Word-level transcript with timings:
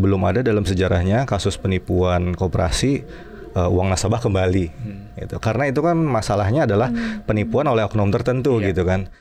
belum 0.00 0.24
ada 0.24 0.40
dalam 0.40 0.64
sejarahnya 0.64 1.28
kasus 1.28 1.60
penipuan 1.60 2.32
koperasi 2.32 3.04
uh, 3.54 3.68
uang 3.68 3.92
nasabah 3.92 4.18
kembali 4.18 4.66
hmm. 4.72 5.20
gitu. 5.26 5.36
Karena 5.38 5.68
itu 5.68 5.80
kan 5.84 5.96
masalahnya 6.00 6.64
adalah 6.64 6.88
hmm. 6.90 7.28
penipuan 7.28 7.68
oleh 7.68 7.84
oknum 7.84 8.10
tertentu 8.10 8.58
iya. 8.58 8.72
gitu 8.72 8.82
kan. 8.88 9.12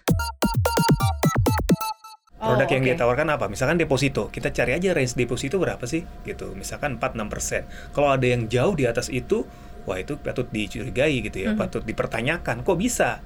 Produk 2.39 2.65
oh, 2.65 2.71
yang 2.71 2.83
okay. 2.87 2.95
ditawarkan 2.95 3.27
apa? 3.35 3.45
Misalkan 3.51 3.75
deposito, 3.75 4.31
kita 4.31 4.55
cari 4.55 4.71
aja 4.71 4.95
range 4.95 5.19
deposito 5.19 5.59
berapa 5.59 5.83
sih? 5.83 6.07
Gitu, 6.23 6.55
misalkan 6.55 6.95
4-6%. 6.95 7.91
Kalau 7.91 8.09
ada 8.15 8.23
yang 8.23 8.47
jauh 8.47 8.79
di 8.79 8.87
atas 8.87 9.11
itu, 9.11 9.43
wah 9.83 9.99
itu 9.99 10.15
patut 10.15 10.47
dicurigai 10.47 11.19
gitu 11.19 11.35
ya, 11.35 11.51
-hmm. 11.51 11.59
patut 11.59 11.83
dipertanyakan. 11.83 12.63
Kok 12.63 12.77
bisa? 12.79 13.19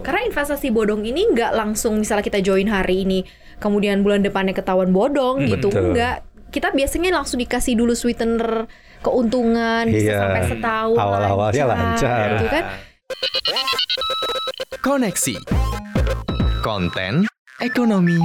Karena 0.00 0.20
investasi 0.24 0.72
bodong 0.72 1.04
ini 1.04 1.28
nggak 1.32 1.52
langsung 1.52 2.00
misalnya 2.00 2.24
kita 2.24 2.40
join 2.40 2.68
hari 2.68 3.04
ini, 3.04 3.24
kemudian 3.60 4.00
bulan 4.00 4.24
depannya 4.24 4.56
ketahuan 4.56 4.90
bodong 4.90 5.44
hmm, 5.44 5.48
gitu, 5.56 5.68
betul. 5.68 5.92
nggak. 5.92 6.16
Kita 6.50 6.74
biasanya 6.74 7.14
langsung 7.14 7.38
dikasih 7.38 7.78
dulu 7.78 7.94
sweetener 7.94 8.66
keuntungan 9.06 9.86
iya. 9.86 9.94
bisa 9.94 10.12
sampai 10.18 10.42
setahun 10.50 10.98
awal-awalnya 10.98 11.64
lancar, 11.70 12.26
gitu 12.34 12.46
kan. 12.50 12.64
Koneksi 14.82 15.36
konten 16.64 17.30
ekonomi 17.62 18.18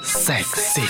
seksi. 0.00 0.86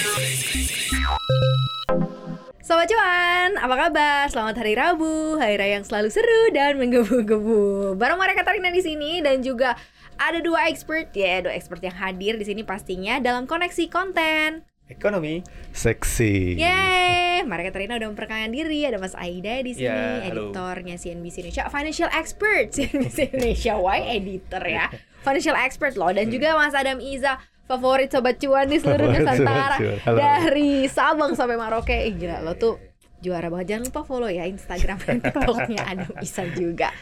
Sobat 2.67 2.91
cuan, 2.91 3.63
apa 3.63 3.75
kabar? 3.79 4.27
Selamat 4.27 4.59
hari 4.59 4.75
Rabu, 4.75 5.39
hari 5.39 5.55
raya 5.55 5.79
yang 5.79 5.87
selalu 5.87 6.11
seru 6.11 6.51
dan 6.51 6.75
menggebu-gebu. 6.83 7.95
Bareng 7.95 8.19
mereka 8.19 8.43
Katarina 8.43 8.75
di 8.75 8.83
sini 8.83 9.23
dan 9.23 9.39
juga 9.39 9.79
ada 10.19 10.43
dua 10.43 10.67
expert 10.67 11.15
ya, 11.15 11.47
dua 11.47 11.55
expert 11.55 11.79
yang 11.79 11.95
hadir 11.95 12.35
di 12.35 12.43
sini 12.43 12.67
pastinya 12.67 13.23
dalam 13.23 13.47
koneksi 13.47 13.87
konten 13.87 14.67
ekonomi 14.91 15.47
seksi. 15.71 16.59
Yeay, 16.59 17.47
Marika 17.47 17.71
Katarina 17.71 18.03
udah 18.03 18.11
memperkenalkan 18.11 18.51
diri. 18.51 18.83
Ada 18.83 18.99
Mas 18.99 19.15
Aida 19.15 19.63
di 19.63 19.71
sini, 19.71 19.87
yeah, 19.87 20.27
editornya 20.27 20.99
CNBC 20.99 21.47
Indonesia, 21.47 21.71
financial 21.71 22.11
expert 22.11 22.67
CNBC 22.75 23.31
Indonesia. 23.31 23.79
Why 23.79 24.11
editor 24.11 24.67
ya? 24.67 24.91
financial 25.27 25.59
expert 25.59 25.99
loh 25.99 26.15
dan 26.15 26.31
juga 26.31 26.55
Mas 26.55 26.71
Adam 26.71 27.03
Iza 27.03 27.43
favorit 27.67 28.09
sobat 28.09 28.39
cuan 28.39 28.71
di 28.71 28.79
seluruh 28.79 29.11
Nusantara 29.11 29.77
dari 30.07 30.87
Sabang 30.87 31.35
sampai 31.35 31.59
Maroke. 31.59 31.95
Eh, 31.95 32.15
gila 32.15 32.41
lo 32.41 32.55
tuh 32.55 32.79
juara 33.21 33.51
banget. 33.51 33.77
Jangan 33.77 33.83
lupa 33.91 34.01
follow 34.07 34.31
ya 34.31 34.47
Instagram 34.47 34.99
dan 35.03 35.19
TikToknya 35.21 35.83
Adam 35.83 36.11
Iza 36.23 36.45
juga. 36.55 36.95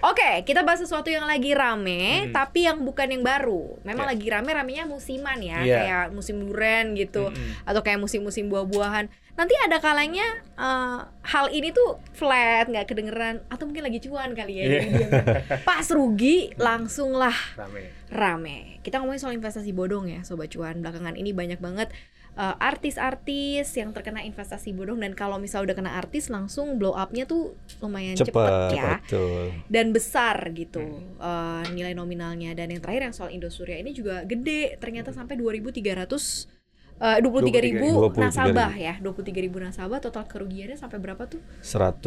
Oke, 0.00 0.16
okay, 0.16 0.34
kita 0.48 0.64
bahas 0.64 0.80
sesuatu 0.80 1.12
yang 1.12 1.28
lagi 1.28 1.52
rame, 1.52 2.24
hmm. 2.24 2.32
tapi 2.32 2.64
yang 2.64 2.80
bukan 2.80 3.12
yang 3.12 3.20
baru. 3.20 3.76
Memang 3.84 4.08
yeah. 4.08 4.12
lagi 4.16 4.26
rame, 4.32 4.50
ramenya 4.56 4.84
musiman 4.88 5.36
ya, 5.44 5.60
yeah. 5.60 5.76
kayak 5.84 6.04
musim 6.16 6.40
durian 6.40 6.96
gitu, 6.96 7.28
hmm. 7.28 7.68
atau 7.68 7.84
kayak 7.84 8.00
musim-musim 8.00 8.48
buah-buahan. 8.48 9.12
Nanti 9.36 9.54
ada 9.60 9.76
kalanya 9.76 10.24
uh, 10.56 11.04
hal 11.20 11.52
ini 11.52 11.76
tuh 11.76 12.00
flat, 12.16 12.72
nggak 12.72 12.88
kedengeran, 12.88 13.44
atau 13.52 13.68
mungkin 13.68 13.84
lagi 13.84 14.00
cuan 14.00 14.32
kali 14.32 14.54
ya. 14.56 14.64
Yeah. 14.68 15.62
Pas 15.68 15.84
rugi, 15.92 16.56
langsung 16.56 17.12
lah 17.12 17.36
rame. 17.60 17.92
rame. 18.08 18.58
Kita 18.80 19.04
ngomongin 19.04 19.20
soal 19.20 19.36
investasi 19.36 19.76
bodong 19.76 20.08
ya, 20.08 20.24
sobat 20.24 20.48
cuan. 20.48 20.80
Belakangan 20.80 21.12
ini 21.12 21.36
banyak 21.36 21.60
banget 21.60 21.92
uh, 22.36 22.54
artis-artis 22.60 23.66
yang 23.74 23.90
terkena 23.90 24.22
investasi 24.22 24.70
bodong 24.76 25.02
dan 25.02 25.12
kalau 25.16 25.40
misal 25.40 25.66
udah 25.66 25.74
kena 25.74 25.96
artis 25.98 26.30
langsung 26.30 26.78
blow 26.78 26.94
upnya 26.94 27.26
tuh 27.26 27.56
lumayan 27.82 28.14
cepet, 28.14 28.30
cepet 28.30 28.76
ya. 28.76 28.92
betul. 29.02 29.44
dan 29.66 29.86
besar 29.90 30.36
gitu 30.54 30.82
hmm. 30.82 31.18
uh, 31.18 31.64
nilai 31.72 31.96
nominalnya. 31.96 32.52
Dan 32.54 32.74
yang 32.74 32.82
terakhir 32.82 33.10
yang 33.10 33.16
soal 33.16 33.30
Indosuria 33.32 33.80
ini 33.80 33.96
juga 33.96 34.22
gede 34.26 34.78
ternyata 34.78 35.10
sampai 35.10 35.38
2.300 35.38 36.60
Uh, 37.00 37.16
23 37.16 37.64
ribu 37.64 38.12
nasabah 38.12 38.76
ya 38.76 39.00
23 39.00 39.32
ribu 39.48 39.56
nasabah. 39.56 40.04
Total 40.04 40.20
kerugiannya 40.28 40.76
sampai 40.76 41.00
berapa 41.00 41.24
tuh? 41.24 41.40
105 41.64 42.04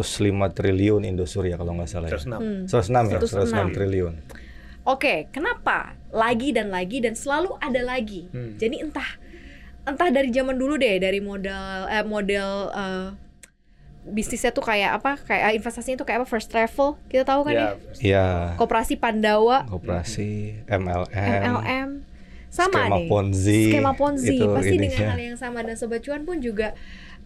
triliun 0.53 1.01
Indosuria 1.01 1.57
kalau 1.57 1.73
nggak 1.73 1.89
salah 1.89 2.13
106 2.13 2.69
ya? 2.69 2.69
106 2.69 3.09
ya 3.09 3.17
106 3.73 3.73
triliun. 3.73 4.13
Oke, 4.85 5.33
kenapa 5.33 5.97
lagi 6.13 6.53
dan 6.53 6.69
lagi 6.69 7.01
dan 7.01 7.17
selalu 7.17 7.57
ada 7.57 7.81
lagi? 7.81 8.29
Hmm. 8.29 8.53
Jadi 8.61 8.85
entah 8.85 9.17
entah 9.83 10.09
dari 10.09 10.31
zaman 10.31 10.55
dulu 10.55 10.79
deh 10.79 10.95
dari 10.99 11.19
modal 11.19 11.91
eh, 11.91 12.05
model 12.07 12.49
uh, 12.71 13.07
bisnisnya 14.03 14.51
tuh 14.51 14.63
kayak 14.63 14.99
apa 14.99 15.15
kayak 15.23 15.55
investasinya 15.55 16.03
tuh 16.03 16.07
kayak 16.07 16.23
apa 16.23 16.27
first 16.27 16.51
travel 16.51 16.99
kita 17.07 17.23
tahu 17.23 17.47
kan 17.47 17.53
yeah, 17.55 17.63
ya? 17.63 17.71
Iya. 18.03 18.27
Koperasi 18.59 18.99
Pandawa. 18.99 19.63
Koperasi 19.67 20.59
MLM 20.67 21.39
MLM 21.47 21.89
sama 22.51 22.85
skema 22.85 22.97
nih. 22.99 23.07
Ponzi. 23.07 23.61
Skema 23.71 23.91
Ponzi 23.95 24.35
itu 24.35 24.45
pasti 24.51 24.75
dengan 24.75 24.99
hal 25.15 25.19
yang 25.23 25.39
sama. 25.39 25.63
Dan 25.63 25.79
sobat 25.79 26.03
cuan 26.03 26.27
pun 26.27 26.43
juga 26.43 26.75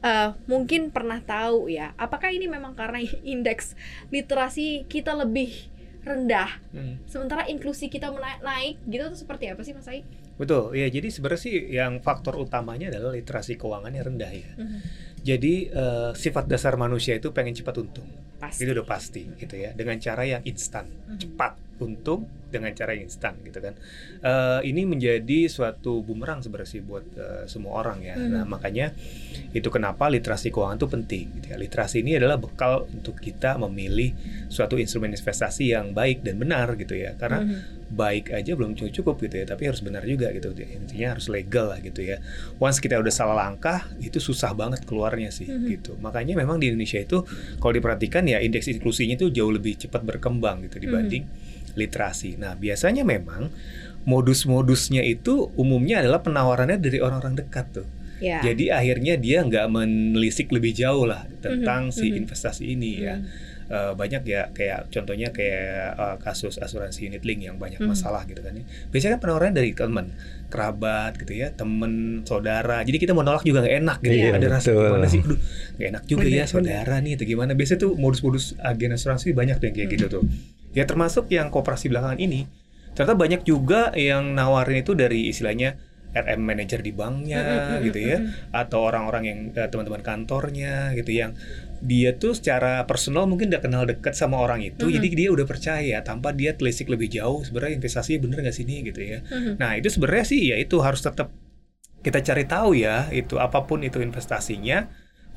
uh, 0.06 0.38
mungkin 0.46 0.94
pernah 0.94 1.22
tahu 1.22 1.72
ya 1.72 1.94
apakah 1.98 2.30
ini 2.30 2.46
memang 2.46 2.78
karena 2.78 3.02
indeks 3.26 3.74
literasi 4.14 4.86
kita 4.86 5.18
lebih 5.18 5.70
rendah? 6.08 6.64
Hmm. 6.72 7.04
sementara 7.04 7.44
inklusi 7.52 7.92
kita 7.92 8.08
naik, 8.16 8.40
naik 8.40 8.76
gitu 8.88 9.12
tuh 9.12 9.20
seperti 9.20 9.52
apa 9.52 9.60
sih 9.68 9.76
Mas 9.76 9.92
Ai? 9.92 10.08
Betul, 10.38 10.78
ya 10.78 10.88
jadi 10.88 11.10
sebenarnya 11.10 11.42
sih 11.42 11.56
yang 11.74 12.00
faktor 12.00 12.38
utamanya 12.38 12.94
adalah 12.94 13.14
literasi 13.14 13.58
keuangannya 13.58 14.02
rendah 14.06 14.32
ya. 14.32 14.52
Mm 14.54 14.66
-hmm. 14.66 14.80
Jadi 15.26 15.54
uh, 15.74 16.12
sifat 16.14 16.46
dasar 16.46 16.78
manusia 16.78 17.18
itu 17.18 17.34
pengen 17.34 17.58
cepat 17.58 17.82
untung, 17.82 18.08
pasti. 18.38 18.64
itu 18.64 18.72
udah 18.78 18.88
pasti 18.88 19.26
gitu 19.36 19.58
ya, 19.58 19.74
dengan 19.74 19.98
cara 19.98 20.24
yang 20.24 20.46
instan, 20.46 20.86
mm 20.88 20.94
-hmm. 20.94 21.18
cepat 21.20 21.54
untung 21.82 22.26
dengan 22.48 22.72
cara 22.72 22.96
instan 22.96 23.38
gitu 23.44 23.60
kan. 23.60 23.76
Uh, 24.24 24.64
ini 24.64 24.88
menjadi 24.88 25.52
suatu 25.52 26.00
bumerang 26.02 26.40
sebenarnya 26.40 26.70
sih 26.70 26.82
buat 26.82 27.06
uh, 27.20 27.44
semua 27.46 27.84
orang 27.84 28.02
ya. 28.02 28.16
Mm. 28.16 28.30
Nah 28.34 28.44
makanya 28.48 28.96
itu 29.52 29.68
kenapa 29.68 30.08
literasi 30.08 30.50
keuangan 30.50 30.80
itu 30.80 30.88
penting. 30.88 31.26
Gitu 31.38 31.48
ya. 31.54 31.58
Literasi 31.60 32.02
ini 32.02 32.18
adalah 32.18 32.40
bekal 32.40 32.88
untuk 32.88 33.20
kita 33.20 33.60
memilih 33.60 34.16
suatu 34.48 34.80
instrumen 34.80 35.12
investasi 35.12 35.76
yang 35.76 35.92
baik 35.92 36.24
dan 36.24 36.40
benar 36.40 36.74
gitu 36.80 36.96
ya. 36.96 37.14
Karena 37.20 37.44
mm. 37.44 37.77
Baik 37.88 38.36
aja 38.36 38.54
belum 38.54 38.76
cukup 38.76 39.20
gitu 39.24 39.42
ya, 39.42 39.46
tapi 39.48 39.72
harus 39.72 39.80
benar 39.80 40.04
juga 40.04 40.32
gitu. 40.36 40.52
Intinya 40.52 41.16
harus 41.16 41.32
legal 41.32 41.72
lah 41.72 41.80
gitu 41.80 42.04
ya. 42.04 42.20
Once 42.60 42.84
kita 42.84 43.00
udah 43.00 43.14
salah 43.14 43.36
langkah 43.36 43.88
itu 44.04 44.20
susah 44.20 44.52
banget 44.52 44.84
keluarnya 44.84 45.32
sih 45.32 45.48
mm. 45.48 45.66
gitu. 45.72 45.92
Makanya 46.00 46.36
memang 46.36 46.60
di 46.60 46.72
Indonesia 46.72 47.00
itu 47.00 47.24
kalau 47.58 47.74
diperhatikan 47.74 48.28
ya 48.28 48.44
indeks 48.44 48.68
inklusinya 48.68 49.16
itu 49.16 49.32
jauh 49.32 49.52
lebih 49.52 49.80
cepat 49.80 50.04
berkembang 50.04 50.68
gitu 50.68 50.80
dibanding 50.84 51.26
mm 51.26 51.56
literasi. 51.78 52.42
Nah, 52.42 52.58
biasanya 52.58 53.06
memang 53.06 53.54
modus-modusnya 54.10 55.06
itu 55.06 55.54
umumnya 55.54 56.02
adalah 56.02 56.26
penawarannya 56.26 56.82
dari 56.82 56.98
orang-orang 56.98 57.38
dekat 57.38 57.66
tuh. 57.70 57.88
Yeah. 58.18 58.42
Jadi 58.42 58.74
akhirnya 58.74 59.14
dia 59.22 59.46
nggak 59.46 59.70
menelisik 59.70 60.50
lebih 60.50 60.74
jauh 60.74 61.06
lah 61.06 61.30
tentang 61.38 61.88
mm 61.88 61.94
-hmm. 61.94 61.98
si 62.02 62.06
mm-hmm. 62.10 62.20
investasi 62.26 62.64
ini 62.66 62.92
mm 62.92 62.98
-hmm. 62.98 63.06
ya. 63.06 63.16
Uh, 63.68 63.92
banyak 64.00 64.24
ya 64.24 64.48
kayak 64.56 64.88
contohnya 64.88 65.28
kayak 65.36 65.92
uh, 66.00 66.16
kasus 66.24 66.56
asuransi 66.56 67.12
unit 67.12 67.28
link 67.28 67.44
yang 67.44 67.60
banyak 67.60 67.84
mm 67.84 67.92
-hmm. 67.92 68.00
masalah 68.00 68.24
gitu 68.24 68.40
kan 68.40 68.56
ya. 68.56 68.64
Biasanya 68.90 69.20
kan 69.20 69.22
penawarannya 69.28 69.56
dari 69.60 69.72
teman, 69.76 70.16
kerabat 70.48 71.20
gitu 71.20 71.34
ya, 71.36 71.52
temen, 71.52 72.24
saudara. 72.24 72.80
Jadi 72.88 72.96
kita 72.96 73.12
mau 73.12 73.28
nolak 73.28 73.44
juga 73.44 73.68
nggak 73.68 73.76
enak 73.84 73.98
gitu. 74.08 74.16
Yeah, 74.16 74.40
Ada 74.40 74.48
rasa 74.48 74.70
gimana 74.72 75.08
sih? 75.12 75.20
Aduh, 75.20 75.40
nggak 75.76 75.88
enak 75.92 76.04
juga 76.08 76.26
bener, 76.26 76.40
ya 76.40 76.46
saudara 76.48 76.96
bener. 76.96 77.04
nih 77.04 77.12
atau 77.20 77.26
gimana. 77.28 77.52
Biasanya 77.60 77.80
tuh 77.84 77.92
modus-modus 78.00 78.56
agen 78.64 78.96
asuransi 78.96 79.36
banyak 79.36 79.56
tuh 79.60 79.66
yang 79.68 79.76
kayak 79.76 79.90
mm 79.92 79.98
-hmm. 80.00 80.08
gitu 80.08 80.16
tuh 80.24 80.56
ya 80.78 80.86
termasuk 80.86 81.34
yang 81.34 81.50
kooperasi 81.50 81.90
belakangan 81.90 82.22
ini 82.22 82.46
ternyata 82.94 83.18
banyak 83.18 83.42
juga 83.42 83.94
yang 83.98 84.38
nawarin 84.38 84.86
itu 84.86 84.94
dari 84.94 85.30
istilahnya 85.34 85.74
RM 86.14 86.42
manager 86.42 86.82
di 86.82 86.94
banknya 86.94 87.42
gitu 87.86 87.98
ya 87.98 88.18
atau 88.50 88.86
orang-orang 88.86 89.24
yang 89.26 89.40
uh, 89.54 89.70
teman-teman 89.70 90.02
kantornya 90.02 90.94
gitu 90.98 91.14
yang 91.14 91.38
dia 91.82 92.16
tuh 92.18 92.34
secara 92.34 92.84
personal 92.90 93.30
mungkin 93.30 93.50
udah 93.54 93.62
kenal 93.62 93.84
dekat 93.86 94.18
sama 94.18 94.42
orang 94.42 94.66
itu 94.66 94.84
mm 94.84 94.90
-hmm. 94.90 94.96
jadi 94.98 95.08
dia 95.14 95.30
udah 95.34 95.46
percaya 95.46 95.98
tanpa 96.02 96.34
dia 96.34 96.54
telisik 96.58 96.90
lebih 96.90 97.10
jauh 97.10 97.46
sebenarnya 97.46 97.78
investasinya 97.78 98.20
bener 98.26 98.38
nggak 98.46 98.58
sini 98.58 98.76
gitu 98.86 99.00
ya 99.02 99.20
mm 99.22 99.30
-hmm. 99.30 99.54
nah 99.62 99.78
itu 99.78 99.88
sebenarnya 99.92 100.26
sih 100.26 100.42
ya 100.54 100.56
itu 100.58 100.78
harus 100.82 101.02
tetap 101.02 101.30
kita 102.02 102.24
cari 102.24 102.44
tahu 102.46 102.78
ya 102.78 103.10
itu 103.12 103.36
apa 103.42 103.66
pun 103.66 103.84
itu 103.84 104.00
investasinya 104.00 104.88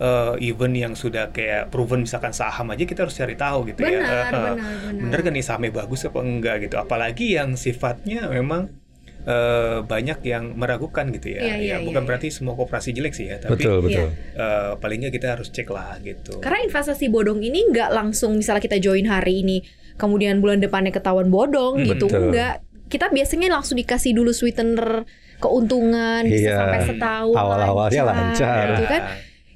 uh, 0.00 0.34
event 0.40 0.75
yang 0.75 0.92
sudah 0.96 1.31
kayak 1.31 1.69
proven 1.69 2.02
misalkan 2.02 2.32
saham 2.32 2.72
aja 2.72 2.82
kita 2.88 3.04
harus 3.06 3.14
cari 3.14 3.37
tahu 3.37 3.69
gitu 3.70 3.84
benar, 3.84 3.92
ya. 3.92 4.00
Uh, 4.00 4.08
benar, 4.08 4.54
benar. 4.56 5.00
Bener 5.04 5.19
kan 5.20 5.32
nih 5.37 5.44
sahamnya 5.44 5.72
bagus 5.84 6.00
apa 6.08 6.19
enggak 6.25 6.56
gitu. 6.66 6.76
Apalagi 6.81 7.26
yang 7.37 7.54
sifatnya 7.54 8.26
memang 8.32 8.72
uh, 9.26 9.84
banyak 9.84 10.19
yang 10.25 10.56
meragukan 10.56 11.11
gitu 11.12 11.37
ya. 11.37 11.40
Iya, 11.40 11.56
iya, 11.56 11.76
ya 11.81 11.87
bukan 11.87 12.02
iya, 12.05 12.08
berarti 12.08 12.28
iya. 12.31 12.37
semua 12.37 12.55
koperasi 12.56 12.90
jelek 12.96 13.14
sih 13.17 13.26
ya, 13.28 13.37
tapi 13.43 13.61
betul, 13.61 13.76
betul. 13.84 14.08
Uh, 14.37 14.76
paling 14.81 14.99
nggak 15.05 15.14
kita 15.17 15.26
harus 15.37 15.49
cek 15.52 15.69
lah 15.69 15.99
gitu. 16.00 16.40
Karena 16.40 16.64
investasi 16.64 17.08
bodong 17.12 17.40
ini 17.44 17.69
nggak 17.69 17.90
langsung 17.93 18.37
misalnya 18.38 18.62
kita 18.64 18.78
join 18.81 19.05
hari 19.08 19.44
ini, 19.44 19.64
kemudian 20.00 20.40
bulan 20.40 20.62
depannya 20.62 20.94
ketahuan 20.94 21.28
bodong 21.28 21.82
hmm, 21.82 21.88
gitu, 21.96 22.06
betul. 22.08 22.31
enggak. 22.31 22.64
Kita 22.90 23.06
biasanya 23.06 23.55
langsung 23.55 23.78
dikasih 23.78 24.19
dulu 24.19 24.34
sweetener 24.34 25.06
keuntungan 25.40 26.23
bisa 26.28 26.52
iya. 26.52 26.56
sampai 26.61 26.81
setahun 26.84 27.37
awal-awalnya 27.38 28.02
lancar, 28.05 28.66
gitu 28.76 28.84
kan 28.87 29.02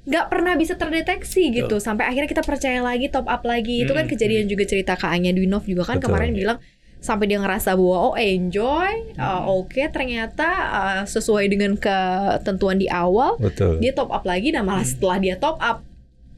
nggak 0.05 0.25
pernah 0.29 0.53
bisa 0.53 0.77
terdeteksi 0.77 1.49
gitu 1.49 1.81
sampai 1.81 2.05
akhirnya 2.05 2.29
kita 2.29 2.45
percaya 2.45 2.77
lagi 2.85 3.09
top 3.09 3.25
up 3.25 3.41
lagi 3.41 3.85
itu 3.85 3.89
kan 3.89 4.05
hmm, 4.05 4.13
kejadian 4.13 4.45
hmm. 4.45 4.53
juga 4.53 4.63
cerita 4.69 4.93
Kak 4.93 5.09
Anya 5.09 5.33
Dwinov 5.33 5.65
juga 5.65 5.81
kan 5.81 5.97
Betul. 5.97 6.13
kemarin 6.13 6.31
bilang 6.37 6.57
sampai 7.05 7.29
dia 7.29 7.37
ngerasa 7.37 7.77
bahwa 7.77 8.11
oh 8.11 8.15
enjoy, 8.17 9.13
hmm. 9.13 9.21
uh, 9.21 9.45
oke 9.45 9.69
okay, 9.69 9.85
ternyata 9.93 10.49
uh, 10.49 11.01
sesuai 11.05 11.45
dengan 11.45 11.77
ketentuan 11.77 12.81
di 12.81 12.89
awal, 12.89 13.37
Betul. 13.37 13.77
dia 13.77 13.93
top 13.93 14.09
up 14.09 14.25
lagi, 14.25 14.49
nah 14.49 14.65
malah 14.65 14.81
hmm. 14.81 14.93
setelah 14.97 15.17
dia 15.21 15.37
top 15.37 15.61
up 15.61 15.85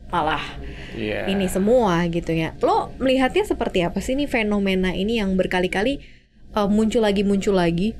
malah 0.07 0.43
yeah. 0.95 1.27
ini 1.27 1.47
semua 1.47 2.03
gitu 2.11 2.31
ya. 2.31 2.55
Lo 2.63 2.91
melihatnya 2.99 3.43
seperti 3.43 3.83
apa 3.83 3.99
sih 3.99 4.15
ini 4.15 4.27
fenomena 4.27 4.95
ini 4.95 5.19
yang 5.19 5.35
berkali-kali 5.35 6.03
uh, 6.55 6.67
muncul 6.67 7.03
lagi 7.03 7.23
muncul 7.23 7.55
lagi? 7.55 7.95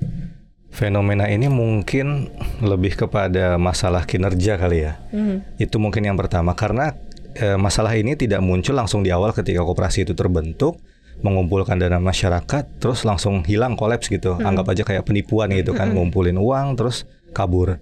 Fenomena 0.67 1.31
ini 1.31 1.47
mungkin 1.47 2.27
lebih 2.59 2.99
kepada 2.99 3.55
masalah 3.55 4.03
kinerja 4.03 4.59
kali 4.59 4.83
ya. 4.83 4.99
Hmm. 5.15 5.43
Itu 5.55 5.79
mungkin 5.79 6.03
yang 6.03 6.19
pertama 6.19 6.53
karena 6.53 6.93
e, 7.37 7.55
masalah 7.55 7.95
ini 7.95 8.17
tidak 8.17 8.43
muncul 8.43 8.75
langsung 8.75 9.01
di 9.01 9.13
awal 9.13 9.31
ketika 9.31 9.63
koperasi 9.63 10.03
itu 10.03 10.13
terbentuk 10.17 10.81
mengumpulkan 11.25 11.81
dana 11.81 11.97
masyarakat 11.97 12.77
terus 12.77 13.01
langsung 13.01 13.41
hilang 13.45 13.73
kolaps 13.73 14.09
gitu. 14.09 14.37
Hmm. 14.37 14.53
Anggap 14.53 14.65
aja 14.73 14.83
kayak 14.85 15.03
penipuan 15.07 15.49
gitu 15.53 15.73
kan, 15.73 15.89
hmm. 15.89 15.95
ngumpulin 15.97 16.37
uang 16.37 16.77
terus 16.77 17.09
kabur. 17.33 17.81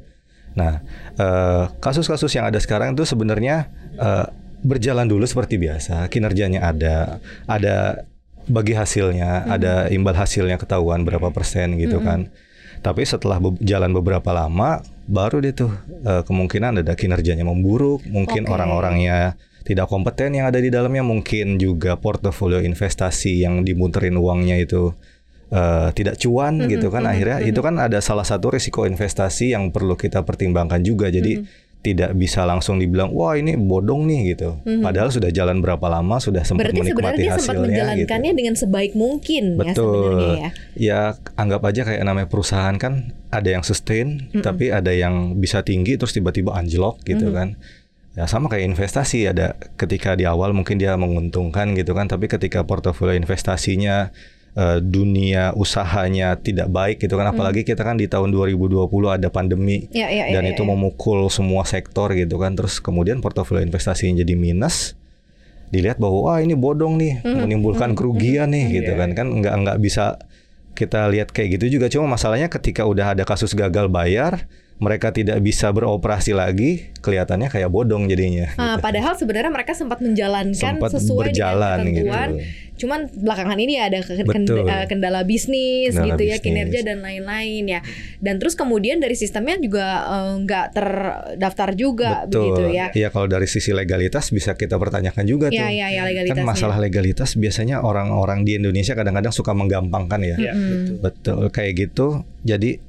Nah, 0.55 0.79
eh, 1.19 1.63
kasus-kasus 1.83 2.31
yang 2.31 2.47
ada 2.47 2.57
sekarang 2.63 2.95
itu 2.95 3.03
sebenarnya 3.03 3.67
uh, 3.99 4.31
berjalan 4.63 5.03
dulu 5.03 5.27
seperti 5.27 5.59
biasa, 5.59 6.07
kinerjanya 6.07 6.63
ada, 6.63 7.19
ada 7.43 8.07
bagi 8.47 8.71
hasilnya, 8.71 9.45
hmm. 9.45 9.51
ada 9.51 9.73
imbal 9.91 10.15
hasilnya 10.15 10.55
ketahuan 10.55 11.03
berapa 11.03 11.27
persen 11.35 11.75
gitu 11.75 11.99
hmm. 11.99 12.07
kan. 12.07 12.19
Tapi 12.79 13.01
setelah 13.03 13.41
be 13.41 13.57
jalan 13.65 13.91
beberapa 13.91 14.31
lama, 14.31 14.79
baru 15.11 15.43
deh 15.43 15.51
tuh 15.51 15.75
uh, 16.07 16.23
kemungkinan 16.23 16.85
ada 16.85 16.93
kinerjanya 16.95 17.43
memburuk, 17.43 18.07
mungkin 18.07 18.47
okay. 18.47 18.53
orang-orangnya 18.55 19.35
tidak 19.65 19.89
kompeten 19.89 20.37
yang 20.37 20.45
ada 20.45 20.61
di 20.61 20.69
dalamnya 20.69 21.01
mungkin 21.01 21.57
juga 21.57 21.97
portofolio 21.97 22.61
investasi 22.61 23.41
yang 23.41 23.65
dimuterin 23.65 24.13
uangnya 24.13 24.61
itu 24.61 24.93
uh, 25.49 25.89
tidak 25.91 26.21
cuan 26.21 26.61
mm-hmm, 26.61 26.71
gitu 26.77 26.87
kan 26.93 27.01
mm-hmm, 27.01 27.13
akhirnya 27.17 27.37
mm-hmm. 27.41 27.51
itu 27.51 27.59
kan 27.65 27.75
ada 27.81 27.99
salah 27.99 28.23
satu 28.23 28.53
risiko 28.53 28.85
investasi 28.85 29.57
yang 29.57 29.73
perlu 29.73 29.97
kita 29.97 30.21
pertimbangkan 30.21 30.85
juga 30.85 31.09
jadi 31.09 31.41
mm-hmm. 31.41 31.81
tidak 31.81 32.13
bisa 32.13 32.45
langsung 32.45 32.77
dibilang 32.77 33.09
wah 33.09 33.33
ini 33.33 33.57
bodong 33.57 34.05
nih 34.05 34.37
gitu 34.37 34.61
mm-hmm. 34.61 34.85
padahal 34.85 35.09
sudah 35.09 35.33
jalan 35.33 35.65
berapa 35.65 35.85
lama 35.89 36.21
sudah 36.21 36.45
sempat 36.45 36.69
Berarti 36.69 36.79
menikmati 36.85 37.21
dia 37.25 37.33
hasilnya 37.33 37.41
sempat 37.41 37.65
menjalankannya 37.65 38.31
gitu. 38.31 38.39
dengan 38.45 38.55
sebaik 38.57 38.93
mungkin 38.93 39.43
ya 39.57 39.59
betul 39.65 40.13
ya 40.21 40.29
ya 40.37 40.49
ya 40.77 40.99
anggap 41.41 41.61
aja 41.65 41.81
kayak 41.89 42.05
namanya 42.05 42.29
perusahaan 42.29 42.77
kan 42.77 43.17
ada 43.33 43.49
yang 43.49 43.65
sustain 43.65 44.29
mm-hmm. 44.29 44.45
tapi 44.45 44.69
ada 44.69 44.93
yang 44.93 45.41
bisa 45.41 45.65
tinggi 45.65 45.97
terus 45.97 46.13
tiba-tiba 46.13 46.53
anjlok 46.53 47.01
gitu 47.01 47.33
mm-hmm. 47.33 47.37
kan 47.37 47.49
Ya 48.15 48.31
sama 48.31 48.47
kayak 48.47 48.71
investasi 48.71 49.27
ada 49.27 49.59
ketika 49.75 50.15
di 50.15 50.23
awal 50.23 50.55
mungkin 50.55 50.79
dia 50.79 50.95
menguntungkan 50.95 51.75
gitu 51.75 51.91
kan 51.91 52.07
tapi 52.07 52.31
ketika 52.31 52.63
portofolio 52.63 53.11
investasinya 53.11 54.15
uh, 54.55 54.79
dunia 54.79 55.51
usahanya 55.53 56.39
tidak 56.39 56.71
baik 56.71 57.03
gitu 57.03 57.19
kan 57.19 57.27
apalagi 57.29 57.61
hmm. 57.61 57.69
kita 57.75 57.83
kan 57.83 57.99
di 57.99 58.07
tahun 58.07 58.31
2020 58.31 58.87
ada 59.11 59.27
pandemi 59.27 59.91
ya, 59.91 60.07
ya, 60.07 60.31
dan 60.31 60.47
ya, 60.47 60.55
itu 60.55 60.63
ya. 60.63 60.67
memukul 60.71 61.27
semua 61.27 61.67
sektor 61.67 62.15
gitu 62.15 62.39
kan 62.39 62.55
terus 62.55 62.79
kemudian 62.79 63.19
portofolio 63.19 63.61
investasinya 63.61 64.23
jadi 64.23 64.33
minus 64.33 64.95
dilihat 65.75 65.99
bahwa 65.99 66.31
wah 66.31 66.37
ini 66.39 66.55
bodong 66.55 66.95
nih 66.95 67.13
hmm. 67.19 67.45
menimbulkan 67.45 67.93
hmm. 67.93 67.97
kerugian 67.99 68.47
hmm. 68.49 68.55
nih 68.55 68.65
gitu 68.81 68.91
yeah. 68.95 68.99
kan 69.03 69.09
kan 69.11 69.27
nggak 69.27 69.55
nggak 69.67 69.77
bisa 69.83 70.15
kita 70.75 71.07
lihat 71.07 71.31
kayak 71.31 71.59
gitu 71.59 71.79
juga 71.79 71.87
cuma 71.87 72.15
masalahnya 72.15 72.51
ketika 72.51 72.83
udah 72.83 73.15
ada 73.15 73.23
kasus 73.23 73.55
gagal 73.55 73.87
bayar 73.87 74.47
mereka 74.75 75.15
tidak 75.15 75.39
bisa 75.39 75.71
beroperasi 75.71 76.35
lagi, 76.35 76.91
kelihatannya 76.99 77.47
kayak 77.47 77.71
bodong 77.71 78.11
jadinya. 78.11 78.51
Nah, 78.59 78.75
gitu. 78.75 78.83
Padahal 78.83 79.13
sebenarnya 79.15 79.47
mereka 79.47 79.71
sempat 79.71 80.03
menjalankan 80.03 80.51
sempat 80.75 80.91
sesuai 80.99 81.31
berjalan, 81.31 81.79
dengan 81.79 81.95
ketentuan. 81.95 82.29
Gitu. 82.35 82.63
Cuman 82.75 83.07
belakangan 83.07 83.55
ini 83.55 83.79
ada 83.79 84.03
kendala, 84.03 84.83
eh, 84.83 84.85
kendala 84.91 85.23
bisnis 85.23 85.95
kendala 85.95 86.11
gitu 86.11 86.23
ya, 86.27 86.35
bisnis. 86.35 86.43
ya, 86.43 86.43
kinerja 86.43 86.79
dan 86.83 86.97
lain-lain 86.99 87.63
ya. 87.71 87.79
Dan 88.19 88.35
terus 88.35 88.59
kemudian 88.59 88.99
dari 88.99 89.15
sistemnya 89.15 89.55
juga 89.63 89.87
eh, 90.11 90.33
nggak 90.43 90.65
uh, 90.67 90.73
terdaftar 90.75 91.69
juga 91.79 92.27
Betul. 92.27 92.35
begitu 92.35 92.63
ya. 92.75 92.85
Iya, 92.91 93.07
kalau 93.15 93.31
dari 93.31 93.47
sisi 93.47 93.71
legalitas 93.71 94.27
bisa 94.35 94.59
kita 94.59 94.75
pertanyakan 94.75 95.23
juga 95.23 95.47
ya, 95.55 95.71
tuh. 95.71 95.71
Iya, 95.71 95.87
iya. 96.03 96.03
Kan 96.35 96.43
masalah 96.43 96.83
legalitas 96.83 97.39
biasanya 97.39 97.79
orang-orang 97.79 98.43
di 98.43 98.59
Indonesia 98.59 98.91
kadang-kadang 98.91 99.31
suka 99.31 99.55
menggampangkan 99.55 100.19
ya. 100.19 100.35
ya 100.35 100.53
betul. 100.99 100.99
betul 100.99 101.47
kayak 101.55 101.73
gitu. 101.79 102.07
Jadi 102.43 102.84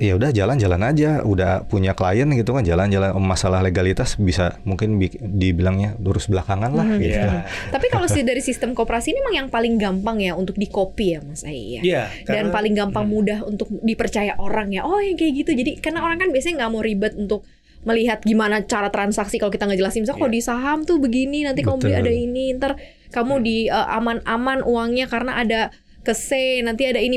ya 0.00 0.16
udah 0.16 0.32
jalan-jalan 0.32 0.80
aja 0.80 1.20
udah 1.20 1.68
punya 1.68 1.92
klien 1.92 2.24
gitu 2.32 2.56
kan 2.56 2.64
jalan-jalan 2.64 3.12
masalah 3.20 3.60
legalitas 3.60 4.16
bisa 4.16 4.56
mungkin 4.64 4.96
dibilangnya 5.20 6.00
lurus 6.00 6.24
belakangan 6.32 6.72
lah 6.72 6.88
hmm, 6.88 7.00
gitu. 7.04 7.20
Yeah. 7.20 7.44
Tapi 7.68 7.92
kalau 7.92 8.08
sih 8.08 8.24
dari 8.24 8.40
sistem 8.40 8.72
koperasi 8.72 9.12
ini 9.12 9.20
memang 9.20 9.36
yang 9.44 9.48
paling 9.52 9.76
gampang 9.76 10.24
ya 10.24 10.32
untuk 10.32 10.56
dikopi 10.56 11.14
ya 11.14 11.20
Mas 11.20 11.44
Ai 11.44 11.76
ya. 11.78 11.82
Yeah, 11.84 12.06
Dan 12.24 12.48
paling 12.48 12.72
gampang 12.72 13.04
hmm. 13.04 13.12
mudah 13.12 13.38
untuk 13.44 13.68
dipercaya 13.84 14.40
orang 14.40 14.72
ya. 14.72 14.88
Oh 14.88 14.96
yang 15.04 15.20
kayak 15.20 15.44
gitu. 15.44 15.52
Jadi 15.52 15.84
karena 15.84 16.00
orang 16.00 16.16
kan 16.16 16.32
biasanya 16.32 16.64
nggak 16.64 16.72
mau 16.72 16.80
ribet 16.80 17.12
untuk 17.20 17.44
melihat 17.84 18.24
gimana 18.24 18.64
cara 18.64 18.88
transaksi 18.88 19.36
kalau 19.36 19.52
kita 19.52 19.68
ngejelasin 19.68 20.04
misalnya 20.04 20.16
yeah. 20.16 20.24
kalau 20.24 20.32
di 20.32 20.42
saham 20.44 20.78
tuh 20.84 20.96
begini 20.96 21.44
nanti 21.44 21.60
kamu 21.64 21.76
beli 21.80 21.94
ada 21.96 22.12
ini 22.12 22.52
ntar 22.60 22.76
kamu 23.08 23.40
di 23.40 23.56
uh, 23.72 23.88
aman-aman 23.96 24.60
uangnya 24.64 25.08
karena 25.08 25.40
ada 25.40 25.60
kese 26.04 26.60
nanti 26.60 26.88
ada 26.88 27.00
ini 27.00 27.16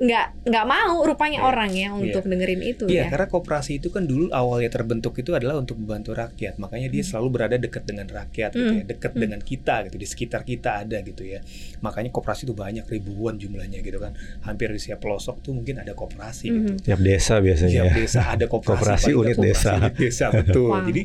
nggak 0.00 0.48
nggak 0.48 0.64
mau 0.64 1.04
rupanya 1.04 1.44
yeah. 1.44 1.50
orang 1.52 1.70
ya 1.76 1.88
untuk 1.92 2.24
yeah. 2.24 2.30
dengerin 2.32 2.62
itu 2.64 2.84
yeah, 2.88 3.04
ya. 3.04 3.12
karena 3.12 3.28
koperasi 3.28 3.84
itu 3.84 3.92
kan 3.92 4.08
dulu 4.08 4.32
awalnya 4.32 4.72
terbentuk 4.72 5.12
itu 5.20 5.36
adalah 5.36 5.60
untuk 5.60 5.76
membantu 5.76 6.16
rakyat. 6.16 6.56
Makanya 6.56 6.88
dia 6.88 7.04
hmm. 7.04 7.08
selalu 7.12 7.28
berada 7.28 7.56
dekat 7.60 7.84
dengan 7.84 8.08
rakyat 8.08 8.50
gitu 8.56 8.72
ya, 8.80 8.80
hmm. 8.80 8.88
dekat 8.88 9.12
hmm. 9.12 9.20
dengan 9.20 9.40
kita 9.44 9.74
gitu 9.84 9.96
di 10.00 10.08
sekitar 10.08 10.40
kita 10.48 10.88
ada 10.88 11.04
gitu 11.04 11.20
ya. 11.28 11.44
Makanya 11.84 12.08
koperasi 12.08 12.48
itu 12.48 12.56
banyak 12.56 12.88
ribuan 12.88 13.36
jumlahnya 13.36 13.84
gitu 13.84 14.00
kan. 14.00 14.16
Hampir 14.40 14.72
di 14.72 14.80
setiap 14.80 15.04
pelosok 15.04 15.44
tuh 15.44 15.52
mungkin 15.52 15.84
ada 15.84 15.92
koperasi 15.92 16.48
hmm. 16.48 16.56
gitu. 16.56 16.72
Tiap 16.88 17.00
desa 17.04 17.34
biasanya. 17.44 17.80
Tiap 17.84 17.92
desa 18.00 18.20
ada 18.24 18.44
koperasi. 18.48 18.80
koperasi 18.80 19.10
unit 19.12 19.36
koperasi 19.36 19.52
desa. 19.52 19.72
Unit 19.76 19.94
desa 20.00 20.26
betul. 20.32 20.58
Wow. 20.70 20.86
Jadi 20.86 21.02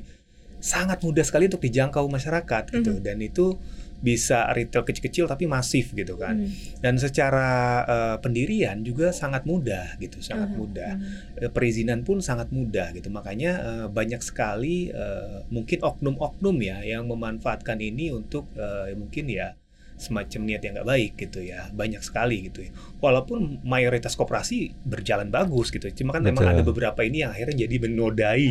sangat 0.62 1.02
mudah 1.02 1.26
sekali 1.26 1.46
untuk 1.50 1.62
dijangkau 1.62 2.06
masyarakat 2.06 2.64
gitu 2.70 2.98
hmm. 2.98 3.02
dan 3.02 3.18
itu 3.22 3.58
bisa 4.04 4.48
retail 4.54 4.84
kecil-kecil 4.86 5.26
tapi 5.26 5.50
masif 5.50 5.96
gitu 5.96 6.20
kan. 6.20 6.40
Hmm. 6.40 6.52
Dan 6.80 6.96
secara 7.02 7.82
uh, 7.86 8.18
pendirian 8.20 8.82
juga 8.86 9.10
sangat 9.16 9.48
mudah 9.48 9.98
gitu, 9.98 10.20
sangat 10.22 10.52
uh 10.52 10.58
mudah. 10.58 10.94
Uh 11.42 11.52
Perizinan 11.52 12.06
pun 12.06 12.20
sangat 12.20 12.52
mudah 12.54 12.94
gitu. 12.94 13.10
Makanya 13.10 13.52
uh, 13.62 13.88
banyak 13.90 14.22
sekali 14.22 14.92
uh, 14.92 15.44
mungkin 15.50 15.82
oknum-oknum 15.82 16.58
ya 16.62 16.84
yang 16.86 17.08
memanfaatkan 17.10 17.80
ini 17.82 18.12
untuk 18.14 18.50
uh, 18.56 18.88
mungkin 18.96 19.28
ya 19.32 19.56
semacam 19.96 20.42
niat 20.44 20.60
yang 20.60 20.74
nggak 20.76 20.90
baik 20.92 21.12
gitu 21.16 21.40
ya 21.40 21.72
banyak 21.72 22.04
sekali 22.04 22.52
gitu 22.52 22.68
ya 22.68 22.72
walaupun 23.00 23.64
mayoritas 23.64 24.20
koperasi 24.20 24.76
berjalan 24.84 25.32
bagus 25.32 25.72
gitu 25.72 25.88
cuma 26.04 26.12
kan 26.12 26.20
Betul. 26.20 26.36
memang 26.36 26.46
ada 26.52 26.64
beberapa 26.68 27.00
ini 27.08 27.24
yang 27.24 27.32
akhirnya 27.32 27.64
jadi 27.64 27.76
menodai 27.80 28.50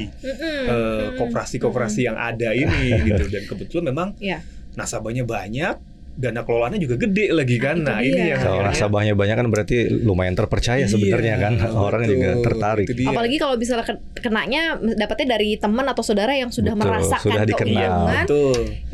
koperasi-koperasi 1.21 2.01
uh, 2.01 2.05
yang 2.09 2.17
ada 2.17 2.49
ini 2.57 2.97
gitu 3.13 3.29
dan 3.29 3.43
kebetulan 3.45 3.85
memang 3.93 4.09
yeah 4.25 4.41
nasabahnya 4.75 5.25
banyak 5.27 5.95
dana 6.15 6.47
kelolaannya 6.47 6.79
juga 6.79 6.95
gede 6.95 7.35
lagi 7.35 7.57
kan. 7.59 7.83
Nah, 7.83 7.99
nah 7.99 8.01
ini 8.01 8.31
yang 8.31 8.39
kalau 8.39 8.63
nasabahnya 8.63 9.19
banyak 9.19 9.35
kan 9.35 9.47
berarti 9.51 9.77
lumayan 9.91 10.39
terpercaya 10.39 10.87
iya, 10.87 10.91
sebenarnya 10.91 11.35
kan. 11.43 11.53
Orang 11.91 12.07
betul, 12.07 12.15
juga 12.15 12.29
tertarik. 12.39 12.87
Apalagi 13.11 13.37
kalau 13.43 13.55
bisa 13.59 13.75
kenanya 14.23 14.79
dapatnya 14.79 15.27
dari 15.39 15.59
teman 15.59 15.87
atau 15.91 16.07
saudara 16.07 16.39
yang 16.39 16.55
sudah 16.55 16.79
betul, 16.79 16.87
merasakan 16.87 17.35
sudah 17.35 17.45
dikenal. 17.47 17.93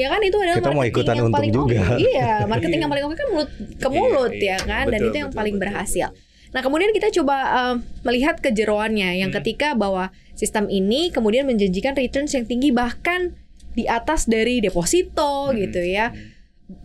Ya 0.01 0.09
kan 0.09 0.21
itu 0.25 0.37
adalah 0.41 0.59
Kita 0.65 0.73
mau 0.73 0.85
ikutan 0.89 1.15
yang 1.21 1.33
paling 1.33 1.53
juga. 1.53 1.83
Okay. 1.93 2.09
Iya, 2.09 2.33
marketing 2.51 2.81
yang 2.89 2.93
paling 2.93 3.05
oke 3.05 3.17
kan 3.21 3.29
mulut 3.29 3.51
ke 3.53 3.89
iya, 3.89 3.97
mulut 4.01 4.33
iya, 4.33 4.49
ya 4.49 4.59
kan 4.65 4.85
betul, 4.89 4.93
dan 4.93 5.01
itu 5.05 5.17
yang 5.21 5.31
betul, 5.31 5.41
paling 5.45 5.55
betul, 5.55 5.65
berhasil. 5.69 6.09
Betul. 6.09 6.29
Nah, 6.51 6.61
kemudian 6.67 6.91
kita 6.91 7.09
coba 7.15 7.37
uh, 7.47 7.77
melihat 8.03 8.43
kejeroannya 8.43 9.23
yang 9.23 9.31
hmm. 9.31 9.39
ketika 9.39 9.79
bahwa 9.79 10.11
sistem 10.35 10.67
ini 10.73 11.13
kemudian 11.15 11.47
menjanjikan 11.47 11.95
returns 11.95 12.35
yang 12.35 12.49
tinggi 12.49 12.75
bahkan 12.75 13.39
di 13.75 13.87
atas 13.87 14.27
dari 14.27 14.59
deposito 14.59 15.51
hmm. 15.51 15.57
gitu 15.57 15.81
ya 15.83 16.11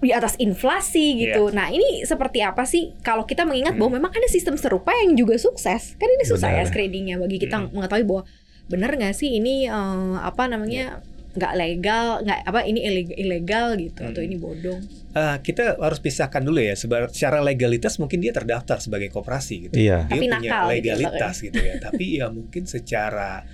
di 0.01 0.09
atas 0.09 0.33
inflasi 0.41 1.21
gitu. 1.21 1.53
Yeah. 1.53 1.55
Nah 1.55 1.67
ini 1.69 2.01
seperti 2.05 2.41
apa 2.41 2.65
sih 2.65 2.97
kalau 3.05 3.29
kita 3.29 3.45
mengingat 3.45 3.77
hmm. 3.77 3.81
bahwa 3.81 3.91
memang 4.01 4.11
ada 4.13 4.25
sistem 4.25 4.57
serupa 4.57 4.89
yang 5.05 5.13
juga 5.13 5.37
sukses 5.37 5.93
kan 5.97 6.09
ini 6.09 6.25
susah 6.25 6.49
ya 6.49 6.63
screeningnya 6.65 7.21
bagi 7.21 7.37
kita 7.37 7.61
hmm. 7.61 7.73
mengetahui 7.73 8.05
bahwa 8.05 8.23
benar 8.65 8.97
nggak 8.97 9.13
sih 9.13 9.37
ini 9.37 9.69
uh, 9.69 10.17
apa 10.25 10.49
namanya 10.49 10.97
iya. 10.97 11.37
nggak 11.37 11.53
yeah. 11.53 11.61
legal 11.61 12.05
nggak 12.25 12.39
apa 12.49 12.59
ini 12.65 12.79
ilegal 13.13 13.77
gitu 13.77 14.01
hmm. 14.01 14.09
atau 14.09 14.21
ini 14.25 14.35
bodong. 14.41 14.81
Uh, 15.15 15.37
kita 15.45 15.77
harus 15.77 16.01
pisahkan 16.01 16.41
dulu 16.41 16.59
ya 16.59 16.73
secara 16.75 17.39
legalitas 17.45 18.01
mungkin 18.01 18.19
dia 18.25 18.33
terdaftar 18.33 18.81
sebagai 18.81 19.13
koperasi 19.13 19.69
gitu. 19.69 19.75
Iya. 19.77 20.09
Dia 20.09 20.17
Tapi 20.17 20.25
punya 20.25 20.33
nakal, 20.41 20.63
gitu, 20.65 20.71
legalitas 20.73 21.35
gitu, 21.39 21.45
gitu 21.53 21.59
ya. 21.61 21.73
Tapi 21.77 22.05
ya 22.19 22.27
mungkin 22.33 22.63
secara 22.65 23.45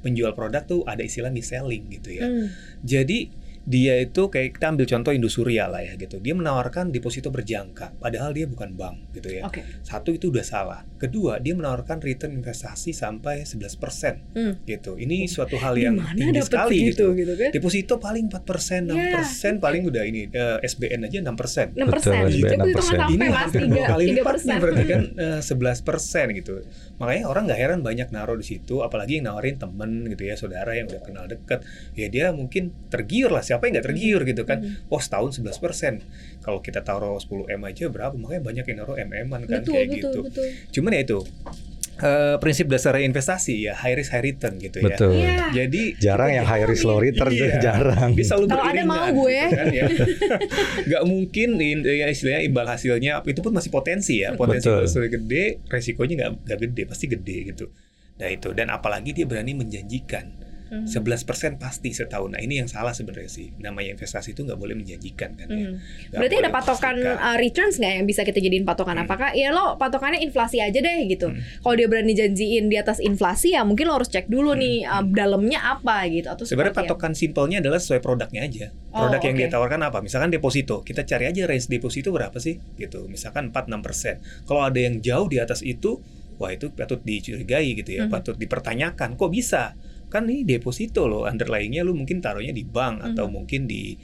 penjual 0.00 0.32
produk 0.32 0.64
tuh 0.64 0.80
ada 0.88 1.04
istilah 1.04 1.28
mis-selling 1.32 1.88
gitu 2.00 2.16
ya. 2.16 2.26
Hmm. 2.26 2.48
Jadi 2.84 3.30
dia 3.70 4.02
itu 4.02 4.26
kayak 4.26 4.58
kita 4.58 4.66
ambil 4.74 4.86
contoh 4.90 5.12
Indosuria 5.14 5.70
lah 5.70 5.78
ya 5.86 5.94
gitu. 5.94 6.18
Dia 6.18 6.34
menawarkan 6.34 6.90
deposito 6.90 7.30
berjangka, 7.30 7.94
padahal 8.02 8.34
dia 8.34 8.50
bukan 8.50 8.74
bank 8.74 9.14
gitu 9.14 9.30
ya. 9.30 9.46
Okay. 9.46 9.62
Satu 9.86 10.10
itu 10.10 10.34
udah 10.34 10.42
salah. 10.42 10.82
Kedua, 10.98 11.38
dia 11.38 11.54
menawarkan 11.54 12.02
return 12.02 12.34
investasi 12.34 12.90
sampai 12.90 13.46
11% 13.46 14.34
hmm. 14.34 14.66
gitu. 14.66 14.98
Ini 14.98 15.30
suatu 15.30 15.54
hal 15.62 15.78
yang 15.78 16.02
Di 16.02 16.02
mana 16.02 16.18
tinggi 16.18 16.42
sekali 16.42 16.76
gitu. 16.90 17.14
gitu 17.14 17.32
kan? 17.38 17.50
Deposito 17.54 18.02
paling 18.02 18.26
4%, 18.26 18.90
6% 18.90 18.90
yeah. 18.90 19.54
paling 19.62 19.82
udah 19.86 20.02
ini 20.02 20.26
uh, 20.34 20.58
SBN 20.66 21.06
aja 21.06 21.22
6%. 21.22 21.78
6%. 21.78 21.86
Betul, 21.86 22.14
SBN 22.26 22.58
6%. 22.74 23.14
Ini 23.14 23.26
mas 23.30 23.52
3, 23.54 23.70
kali 23.94 24.04
lipat 24.18 24.34
nih 24.42 24.58
berarti 24.58 24.84
kan 24.90 25.02
uh, 25.14 26.26
11% 26.26 26.38
gitu. 26.42 26.52
Makanya 26.98 27.24
orang 27.30 27.46
nggak 27.46 27.60
heran 27.62 27.80
banyak 27.86 28.10
naruh 28.10 28.34
di 28.34 28.46
situ, 28.50 28.82
apalagi 28.82 29.22
yang 29.22 29.30
nawarin 29.30 29.62
temen 29.62 30.10
gitu 30.10 30.26
ya, 30.26 30.34
saudara 30.34 30.74
yang 30.74 30.90
udah 30.90 31.02
kenal 31.06 31.24
deket. 31.30 31.62
Ya 31.94 32.10
dia 32.10 32.34
mungkin 32.34 32.74
tergiur 32.90 33.30
lah 33.30 33.46
siapa 33.46 33.59
siapa 33.60 33.68
yang 33.68 33.74
nggak 33.76 33.88
tergiur 33.92 34.22
gitu 34.24 34.42
kan 34.48 34.58
mm-hmm. 34.64 34.88
oh 34.88 35.00
setahun 35.04 35.44
11 35.44 35.60
persen 35.60 35.94
kalau 36.40 36.64
kita 36.64 36.80
taruh 36.80 37.20
10 37.20 37.52
m 37.52 37.62
aja 37.68 37.92
berapa 37.92 38.16
makanya 38.16 38.40
banyak 38.40 38.64
yang 38.72 38.78
naruh 38.80 38.96
mm 38.96 39.12
an 39.12 39.42
kan 39.44 39.60
betul, 39.60 39.72
kayak 39.76 39.86
betul, 39.92 39.96
gitu 40.00 40.18
betul. 40.24 40.46
cuman 40.72 40.90
ya 40.96 41.02
itu 41.04 41.20
Uh, 42.00 42.40
prinsip 42.40 42.64
dasar 42.64 42.96
investasi 42.96 43.68
ya 43.68 43.76
high 43.76 43.92
risk 43.92 44.08
high 44.16 44.24
return 44.24 44.56
gitu 44.56 44.80
ya. 44.80 44.96
Betul. 44.96 45.20
Yeah. 45.20 45.52
Jadi 45.52 46.00
jarang 46.00 46.32
yang 46.32 46.48
high 46.48 46.64
risk 46.64 46.88
low 46.88 46.96
return 46.96 47.28
iya. 47.28 47.60
jarang. 47.60 48.16
Bisa 48.16 48.40
lu 48.40 48.48
Kalau 48.48 48.64
ada 48.64 48.80
mau 48.88 49.04
gue. 49.04 49.36
Gitu 49.36 49.52
kan, 49.52 49.66
ya. 49.68 49.84
Gak 50.96 51.04
mungkin 51.04 51.60
ya 51.60 52.08
istilahnya 52.08 52.40
imbal 52.48 52.64
hasilnya 52.64 53.20
itu 53.28 53.44
pun 53.44 53.52
masih 53.52 53.68
potensi 53.68 54.24
ya. 54.24 54.32
Potensi 54.32 54.72
Betul. 54.72 55.12
gede, 55.12 55.60
resikonya 55.68 56.14
nggak 56.24 56.30
nggak 56.48 56.58
gede, 56.64 56.82
pasti 56.88 57.04
gede 57.04 57.36
gitu. 57.52 57.68
Nah 58.16 58.28
itu 58.32 58.48
dan 58.56 58.72
apalagi 58.72 59.12
dia 59.12 59.28
berani 59.28 59.52
menjanjikan 59.52 60.49
Hmm. 60.70 60.86
sebelas 60.86 61.26
persen 61.26 61.58
pasti 61.58 61.90
setahun. 61.90 62.30
Nah 62.30 62.38
ini 62.38 62.62
yang 62.62 62.70
salah 62.70 62.94
sebenarnya 62.94 63.26
sih. 63.26 63.50
Namanya 63.58 63.98
investasi 63.98 64.38
itu 64.38 64.46
nggak 64.46 64.54
boleh 64.54 64.78
menjanjikan 64.78 65.34
kan 65.34 65.50
ya. 65.50 65.66
Hmm. 65.74 65.82
Berarti 66.14 66.36
ada 66.38 66.50
patokan 66.54 66.94
uh, 67.02 67.36
returns 67.42 67.82
nggak 67.82 67.92
yang 67.98 68.06
bisa 68.06 68.22
kita 68.22 68.38
jadiin 68.38 68.62
patokan? 68.62 68.94
Hmm. 68.94 69.10
Apakah 69.10 69.34
ya 69.34 69.50
lo 69.50 69.74
patokannya 69.74 70.22
inflasi 70.22 70.62
aja 70.62 70.78
deh 70.78 71.10
gitu. 71.10 71.34
Hmm. 71.34 71.42
Kalau 71.42 71.74
dia 71.74 71.90
berani 71.90 72.14
janjiin 72.14 72.70
di 72.70 72.78
atas 72.78 73.02
inflasi 73.02 73.58
ya 73.58 73.66
mungkin 73.66 73.90
lo 73.90 73.98
harus 73.98 74.14
cek 74.14 74.30
dulu 74.30 74.54
hmm. 74.54 74.62
nih 74.62 74.76
uh, 74.86 75.02
dalamnya 75.10 75.58
apa 75.58 76.06
gitu. 76.06 76.30
Atau 76.30 76.46
sebenarnya 76.46 76.86
patokan 76.86 77.18
simpelnya 77.18 77.58
adalah 77.58 77.82
sesuai 77.82 77.98
produknya 77.98 78.46
aja. 78.46 78.66
Produk 78.94 79.18
oh, 79.18 79.26
yang 79.26 79.34
okay. 79.34 79.46
dia 79.46 79.48
tawarkan 79.50 79.80
apa? 79.90 79.98
Misalkan 79.98 80.30
deposito. 80.30 80.86
Kita 80.86 81.02
cari 81.02 81.26
aja 81.26 81.50
range 81.50 81.66
deposito 81.66 82.14
berapa 82.14 82.38
sih 82.38 82.62
gitu. 82.78 83.10
Misalkan 83.10 83.50
4-6 83.50 83.74
persen. 83.82 84.22
Kalau 84.46 84.62
ada 84.62 84.78
yang 84.78 85.02
jauh 85.02 85.26
di 85.26 85.42
atas 85.42 85.66
itu 85.66 85.98
wah 86.38 86.54
itu 86.54 86.72
patut 86.72 87.02
dicurigai 87.04 87.76
gitu 87.76 87.90
ya, 88.00 88.06
-hmm. 88.06 88.14
patut 88.14 88.38
dipertanyakan. 88.38 89.18
Kok 89.18 89.30
bisa? 89.34 89.74
Kan 90.10 90.26
ini 90.26 90.42
deposito 90.42 91.06
loh 91.06 91.24
underlyingnya 91.24 91.86
lu 91.86 91.94
mungkin 91.94 92.18
taruhnya 92.18 92.50
di 92.50 92.66
bank 92.66 93.00
-hmm. 93.00 93.08
atau 93.14 93.30
mungkin 93.30 93.70
di 93.70 93.94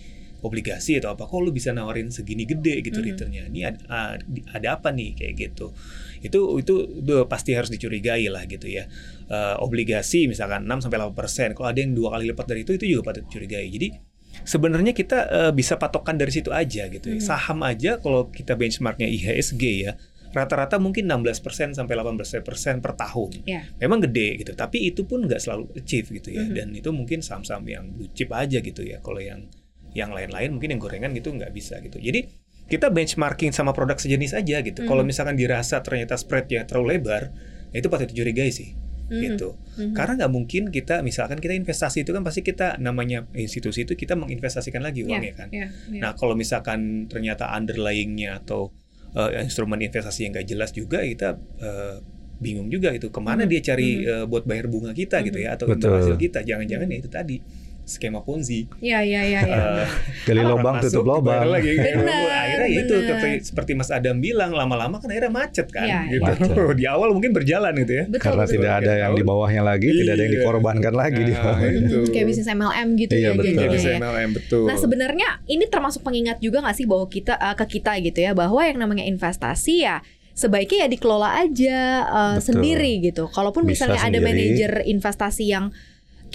obligasi 0.46 1.02
atau 1.02 1.16
apa 1.16 1.26
kok 1.26 1.40
lu 1.42 1.50
bisa 1.50 1.74
nawarin 1.74 2.12
segini 2.12 2.46
gede 2.46 2.84
gitu 2.86 3.00
mm 3.00 3.02
-hmm. 3.02 3.10
returnnya 3.10 3.42
ini 3.50 3.60
ada, 3.66 4.20
ada 4.54 4.68
apa 4.78 4.94
nih 4.94 5.18
kayak 5.18 5.34
gitu 5.34 5.74
itu 6.22 6.38
itu 6.62 6.74
udah 7.02 7.26
pasti 7.26 7.56
harus 7.56 7.72
dicurigai 7.72 8.30
lah 8.30 8.46
gitu 8.46 8.70
ya 8.70 8.86
uh, 9.32 9.58
obligasi 9.58 10.30
misalkan 10.30 10.64
6 10.64 10.86
sampai 10.86 10.98
8 11.02 11.12
persen 11.18 11.48
kalau 11.56 11.68
ada 11.72 11.80
yang 11.82 11.92
dua 11.96 12.14
kali 12.16 12.30
lipat 12.30 12.46
dari 12.46 12.60
itu 12.62 12.72
itu 12.78 12.84
juga 12.96 13.10
patut 13.10 13.26
dicurigai 13.26 13.66
jadi 13.66 13.88
sebenarnya 14.44 14.92
kita 14.92 15.18
uh, 15.26 15.52
bisa 15.56 15.80
patokan 15.80 16.20
dari 16.20 16.30
situ 16.30 16.52
aja 16.52 16.86
gitu 16.92 17.06
ya. 17.10 17.16
Mm 17.16 17.20
-hmm. 17.20 17.28
saham 17.28 17.58
aja 17.64 17.98
kalau 17.98 18.28
kita 18.28 18.52
benchmarknya 18.54 19.08
IHSG 19.08 19.62
ya 19.88 19.92
rata-rata 20.32 20.78
mungkin 20.78 21.06
16% 21.06 21.76
sampai 21.76 21.94
18% 21.94 22.82
per 22.82 22.92
tahun. 22.96 23.30
Yeah. 23.46 23.66
Memang 23.82 24.06
gede 24.08 24.42
gitu, 24.42 24.52
tapi 24.54 24.86
itu 24.88 25.04
pun 25.04 25.26
nggak 25.26 25.40
selalu 25.42 25.70
achieve 25.78 26.10
gitu 26.14 26.34
ya. 26.34 26.42
Mm 26.42 26.48
-hmm. 26.50 26.56
Dan 26.56 26.68
itu 26.74 26.90
mungkin 26.94 27.18
saham-saham 27.20 27.64
yang 27.66 27.84
blue 27.92 28.10
chip 28.14 28.32
aja 28.32 28.58
gitu 28.62 28.82
ya. 28.82 28.98
Kalau 29.02 29.20
yang 29.22 29.46
yang 29.96 30.12
lain-lain 30.12 30.52
mungkin 30.52 30.76
yang 30.76 30.80
gorengan 30.80 31.12
gitu 31.16 31.32
nggak 31.32 31.52
bisa 31.56 31.80
gitu. 31.80 31.96
Jadi 31.96 32.28
kita 32.66 32.90
benchmarking 32.90 33.54
sama 33.54 33.70
produk 33.70 33.96
sejenis 33.96 34.36
aja 34.36 34.62
gitu. 34.62 34.82
Mm 34.82 34.84
-hmm. 34.84 34.88
Kalau 34.90 35.02
misalkan 35.06 35.36
dirasa 35.38 35.80
ternyata 35.80 36.18
spreadnya 36.18 36.66
terlalu 36.66 36.98
lebar, 36.98 37.32
ya 37.70 37.78
itu 37.80 37.88
patut 37.88 38.08
dicurigai 38.10 38.50
sih. 38.52 38.86
Mm-hmm. 39.06 39.22
gitu 39.22 39.54
mm-hmm. 39.54 39.94
karena 39.94 40.12
nggak 40.18 40.32
mungkin 40.34 40.62
kita 40.74 40.98
misalkan 41.06 41.38
kita 41.38 41.54
investasi 41.54 42.02
itu 42.02 42.10
kan 42.10 42.26
pasti 42.26 42.42
kita 42.42 42.74
namanya 42.82 43.30
institusi 43.38 43.86
itu 43.86 43.94
kita 43.94 44.18
menginvestasikan 44.18 44.82
lagi 44.82 45.06
uangnya 45.06 45.30
yeah, 45.30 45.38
kan 45.38 45.48
yeah, 45.54 45.70
yeah. 45.94 46.02
nah 46.02 46.10
kalau 46.18 46.34
misalkan 46.34 47.06
ternyata 47.06 47.46
underlyingnya 47.54 48.42
atau 48.42 48.74
uh, 49.16 49.30
instrumen 49.40 49.80
investasi 49.80 50.28
yang 50.28 50.32
gak 50.36 50.46
jelas 50.46 50.70
juga 50.70 51.00
kita 51.02 51.40
uh, 51.64 51.96
bingung 52.36 52.68
juga 52.68 52.92
itu 52.92 53.08
ke 53.08 53.20
mana 53.20 53.48
hmm. 53.48 53.50
dia 53.50 53.60
cari 53.64 53.88
hmm. 54.04 54.06
uh, 54.12 54.24
buat 54.28 54.44
bayar 54.44 54.68
bunga 54.68 54.92
kita 54.92 55.18
hmm. 55.18 55.26
gitu 55.32 55.38
ya 55.40 55.48
atau 55.56 55.64
imbal 55.72 55.96
hasil 55.96 56.16
kita 56.20 56.44
jangan-jangan 56.44 56.86
ya 56.92 56.96
itu 57.00 57.08
tadi 57.08 57.36
skema 57.86 58.18
ponzi. 58.26 58.66
Iya 58.82 58.98
iya 59.06 59.22
iya. 59.22 59.40
Ya. 59.46 59.54
Uh, 59.54 59.86
Gali 60.26 60.42
lubang 60.42 60.82
tutup 60.82 61.06
lubang. 61.06 61.46
Lagi. 61.46 61.78
Benar, 61.78 62.02
akhirnya 62.26 62.68
benar. 62.82 62.82
itu 62.82 62.94
seperti 63.46 63.72
Mas 63.78 63.94
Adam 63.94 64.18
bilang 64.18 64.50
lama-lama 64.50 64.98
kan 64.98 65.06
akhirnya 65.06 65.30
macet 65.30 65.70
kan. 65.70 65.86
Ya, 65.86 66.02
gitu. 66.10 66.26
Macet. 66.26 66.50
di 66.82 66.84
awal 66.90 67.14
mungkin 67.14 67.30
berjalan 67.30 67.72
gitu 67.78 67.92
ya. 68.02 68.04
Betul, 68.10 68.22
Karena 68.26 68.44
betul. 68.44 68.54
tidak 68.58 68.72
ada 68.82 68.92
yang 68.98 69.12
di 69.14 69.22
bawahnya 69.22 69.62
lagi, 69.62 69.86
iya. 69.86 69.98
tidak 70.02 70.12
ada 70.12 70.22
yang 70.26 70.32
iya. 70.34 70.42
dikorbankan 70.42 70.94
lagi 70.98 71.20
nah, 71.22 71.28
di 71.30 71.32
bawah. 71.38 71.58
Itu. 71.62 71.98
Kayak 72.10 72.26
bisnis 72.26 72.48
MLM 72.50 72.88
gitu 72.98 73.14
iya, 73.14 73.22
ya. 73.22 73.30
Betul. 73.38 73.54
Kayak 73.54 73.70
bisnis 73.70 73.94
MLM 74.02 74.30
betul. 74.34 74.64
Nah 74.66 74.76
sebenarnya 74.76 75.28
ini 75.46 75.64
termasuk 75.70 76.00
pengingat 76.02 76.38
juga 76.42 76.58
nggak 76.66 76.76
sih 76.76 76.86
bahwa 76.90 77.06
kita 77.06 77.38
uh, 77.38 77.54
ke 77.54 77.78
kita 77.78 78.02
gitu 78.02 78.18
ya 78.18 78.34
bahwa 78.34 78.60
yang 78.66 78.82
namanya 78.82 79.06
investasi 79.06 79.86
ya 79.86 80.02
sebaiknya 80.36 80.84
ya 80.84 80.88
dikelola 80.92 81.30
aja 81.48 81.78
uh, 82.10 82.38
sendiri 82.42 83.00
gitu. 83.00 83.30
Kalaupun 83.30 83.64
Bisa 83.64 83.86
misalnya 83.86 84.00
sendiri. 84.04 84.20
ada 84.20 84.26
manajer 84.26 84.72
investasi 84.84 85.44
yang 85.48 85.72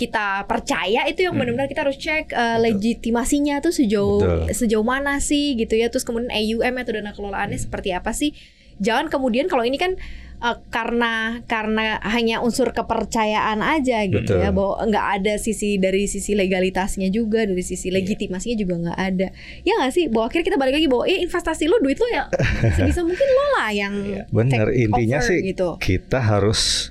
kita 0.02 0.50
percaya 0.50 1.06
itu 1.06 1.30
yang 1.30 1.38
hmm. 1.38 1.46
benar-benar 1.46 1.70
kita 1.70 1.86
harus 1.86 2.02
cek 2.02 2.34
uh, 2.34 2.58
legitimasinya 2.58 3.62
tuh 3.62 3.70
sejauh 3.70 4.50
Betul. 4.50 4.58
sejauh 4.58 4.82
mana 4.82 5.22
sih 5.22 5.54
gitu 5.54 5.78
ya 5.78 5.94
terus 5.94 6.02
kemudian 6.02 6.34
AUM 6.34 6.74
atau 6.82 6.98
dana 6.98 7.14
kelolaannya 7.14 7.62
hmm. 7.62 7.66
seperti 7.70 7.94
apa 7.94 8.10
sih 8.10 8.34
jangan 8.82 9.14
kemudian 9.14 9.46
kalau 9.46 9.62
ini 9.62 9.78
kan 9.78 9.94
uh, 10.42 10.58
karena 10.74 11.46
karena 11.46 12.02
hanya 12.02 12.42
unsur 12.42 12.74
kepercayaan 12.74 13.62
aja 13.62 14.02
gitu 14.10 14.42
ya, 14.42 14.42
Betul. 14.42 14.42
ya 14.42 14.50
bahwa 14.50 14.76
nggak 14.90 15.08
ada 15.22 15.34
sisi 15.38 15.78
dari 15.78 16.10
sisi 16.10 16.34
legalitasnya 16.34 17.14
juga 17.14 17.46
dari 17.46 17.62
sisi 17.62 17.94
iya. 17.94 18.02
legitimasinya 18.02 18.58
juga 18.58 18.74
nggak 18.90 19.00
ada 19.00 19.28
ya 19.62 19.74
nggak 19.78 19.94
sih 19.94 20.10
bahwa 20.10 20.26
akhirnya 20.34 20.46
kita 20.50 20.58
balik 20.58 20.74
lagi 20.82 20.88
bahwa 20.90 21.06
ya 21.06 21.18
investasi 21.22 21.64
lo 21.70 21.78
duit 21.78 22.02
lo 22.02 22.10
ya 22.10 22.26
sebisa 22.76 23.06
mungkin 23.06 23.28
lo 23.30 23.46
lah 23.62 23.70
yang 23.70 23.94
iya. 24.02 24.24
bener 24.34 24.74
intinya 24.74 25.22
over, 25.22 25.30
sih 25.30 25.40
gitu. 25.46 25.70
kita 25.78 26.20
harus 26.20 26.90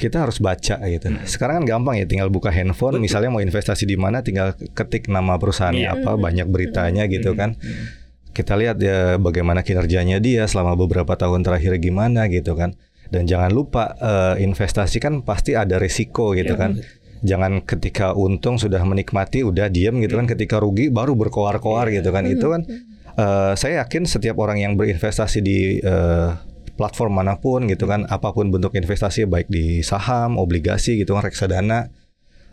kita 0.00 0.24
harus 0.24 0.40
baca 0.40 0.80
gitu. 0.80 1.06
Hmm. 1.12 1.20
Sekarang 1.28 1.60
kan 1.60 1.64
gampang 1.76 2.00
ya, 2.00 2.08
tinggal 2.08 2.32
buka 2.32 2.48
handphone, 2.48 2.96
Betul. 2.96 3.04
misalnya 3.04 3.28
mau 3.28 3.44
investasi 3.44 3.84
di 3.84 4.00
mana, 4.00 4.24
tinggal 4.24 4.56
ketik 4.56 5.12
nama 5.12 5.36
perusahaannya 5.36 5.84
yeah. 5.84 6.00
apa, 6.00 6.16
banyak 6.16 6.48
beritanya 6.48 7.04
hmm. 7.04 7.12
gitu 7.12 7.36
kan. 7.36 7.60
Hmm. 7.60 8.00
Kita 8.32 8.56
lihat 8.56 8.80
ya 8.80 9.20
bagaimana 9.20 9.60
kinerjanya 9.60 10.16
dia 10.16 10.48
selama 10.48 10.72
beberapa 10.80 11.12
tahun 11.20 11.44
terakhir 11.44 11.76
gimana 11.76 12.32
gitu 12.32 12.56
kan. 12.56 12.72
Dan 13.10 13.26
jangan 13.28 13.50
lupa 13.52 13.92
uh, 13.98 14.40
investasi 14.40 15.02
kan 15.02 15.20
pasti 15.20 15.52
ada 15.52 15.76
risiko 15.76 16.32
gitu 16.32 16.56
yeah. 16.56 16.62
kan. 16.64 16.70
Jangan 17.20 17.60
ketika 17.68 18.16
untung 18.16 18.56
sudah 18.56 18.80
menikmati 18.80 19.44
udah 19.44 19.68
diem 19.68 20.00
gitu 20.00 20.16
kan, 20.16 20.24
ketika 20.24 20.56
rugi 20.56 20.88
baru 20.88 21.12
berkoar-koar 21.12 21.92
yeah. 21.92 22.00
gitu 22.00 22.08
kan. 22.14 22.24
Itu 22.24 22.46
kan 22.54 22.64
uh, 23.20 23.52
saya 23.58 23.84
yakin 23.84 24.08
setiap 24.08 24.40
orang 24.40 24.62
yang 24.62 24.72
berinvestasi 24.78 25.38
di 25.44 25.82
uh, 25.84 26.38
platform 26.80 27.20
mana 27.20 27.36
pun 27.36 27.68
gitu 27.68 27.84
kan 27.84 28.08
apa 28.08 28.32
pun 28.32 28.48
bentuk 28.48 28.72
investasi 28.72 29.28
baik 29.28 29.52
di 29.52 29.84
saham, 29.84 30.40
obligasi 30.40 30.96
gitu 30.96 31.12
kan 31.12 31.28
reksadana 31.28 31.92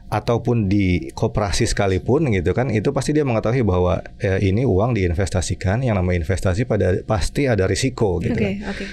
ataupun 0.08 0.72
di 0.72 1.12
koperasi 1.12 1.68
sekalipun 1.68 2.32
gitu 2.32 2.56
kan 2.56 2.72
itu 2.72 2.96
pasti 2.96 3.12
dia 3.12 3.28
mengetahui 3.28 3.64
bahwa 3.68 4.00
eh, 4.24 4.40
ini 4.40 4.64
uang 4.64 4.96
diinvestasikan 4.96 5.84
yang 5.84 6.00
namanya 6.00 6.24
investasi 6.24 6.64
pada 6.64 7.04
pasti 7.04 7.48
ada 7.48 7.68
risiko 7.68 8.20
gitu 8.24 8.36
okay, 8.36 8.64
kan. 8.64 8.72
Okay. 8.72 8.88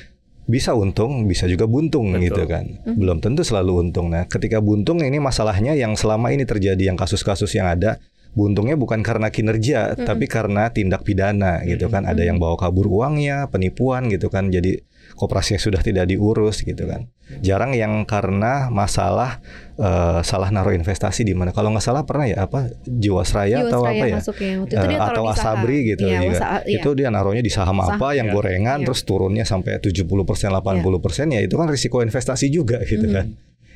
Bisa 0.45 0.77
untung, 0.77 1.25
bisa 1.25 1.49
juga 1.49 1.65
buntung 1.65 2.13
Betul. 2.13 2.25
gitu 2.29 2.43
kan. 2.45 2.67
Mm-hmm. 2.69 2.95
Belum 3.01 3.17
tentu 3.23 3.41
selalu 3.47 3.89
untung. 3.89 4.13
Nah, 4.13 4.29
ketika 4.29 4.61
buntung 4.61 5.01
ini 5.01 5.17
masalahnya 5.17 5.73
yang 5.73 5.97
selama 5.97 6.37
ini 6.37 6.45
terjadi 6.45 6.93
yang 6.93 7.01
kasus-kasus 7.01 7.49
yang 7.57 7.65
ada 7.65 7.97
buntungnya 8.37 8.77
bukan 8.77 9.01
karena 9.01 9.33
kinerja 9.33 9.95
mm-hmm. 9.95 10.05
tapi 10.05 10.29
karena 10.29 10.69
tindak 10.69 11.01
pidana 11.01 11.65
gitu 11.65 11.89
kan. 11.89 12.05
Ada 12.05 12.29
yang 12.29 12.37
bawa 12.37 12.61
kabur 12.61 12.91
uangnya, 12.93 13.49
penipuan 13.49 14.13
gitu 14.13 14.29
kan. 14.29 14.53
Jadi 14.53 14.85
koperasinya 15.15 15.63
sudah 15.63 15.81
tidak 15.81 16.11
diurus 16.11 16.67
gitu 16.67 16.85
kan. 16.91 17.07
Jarang 17.41 17.73
yang 17.73 18.05
karena 18.05 18.69
masalah 18.69 19.41
uh, 19.81 20.21
salah 20.21 20.53
naruh 20.53 20.77
investasi 20.77 21.25
di 21.25 21.33
mana. 21.33 21.55
Kalau 21.57 21.73
nggak 21.73 21.83
salah 21.83 22.03
pernah 22.05 22.29
ya 22.29 22.45
apa 22.45 22.69
Jiwasraya, 22.85 23.65
atau 23.65 23.87
apa 23.87 24.05
ya? 24.05 24.19
uh, 24.21 25.07
atau 25.09 25.25
Asabri 25.31 25.95
gitu 25.95 26.05
iya, 26.05 26.21
juga. 26.21 26.37
Wasa, 26.37 26.47
iya. 26.69 26.83
Itu 26.83 26.93
dia 26.93 27.09
naruhnya 27.09 27.41
di 27.41 27.49
saham, 27.49 27.81
saham 27.81 27.97
apa 27.97 28.13
yang 28.13 28.29
iya. 28.29 28.35
gorengan 28.35 28.79
iya. 28.83 28.87
terus 28.87 29.01
turunnya 29.09 29.49
sampai 29.49 29.81
70% 29.81 30.05
80% 30.05 30.61
iya. 31.33 31.41
ya 31.41 31.41
itu 31.47 31.55
kan 31.57 31.67
risiko 31.71 32.05
investasi 32.05 32.53
juga 32.53 32.83
gitu 32.85 33.09
mm 33.09 33.11
-hmm. 33.11 33.17
kan. 33.17 33.27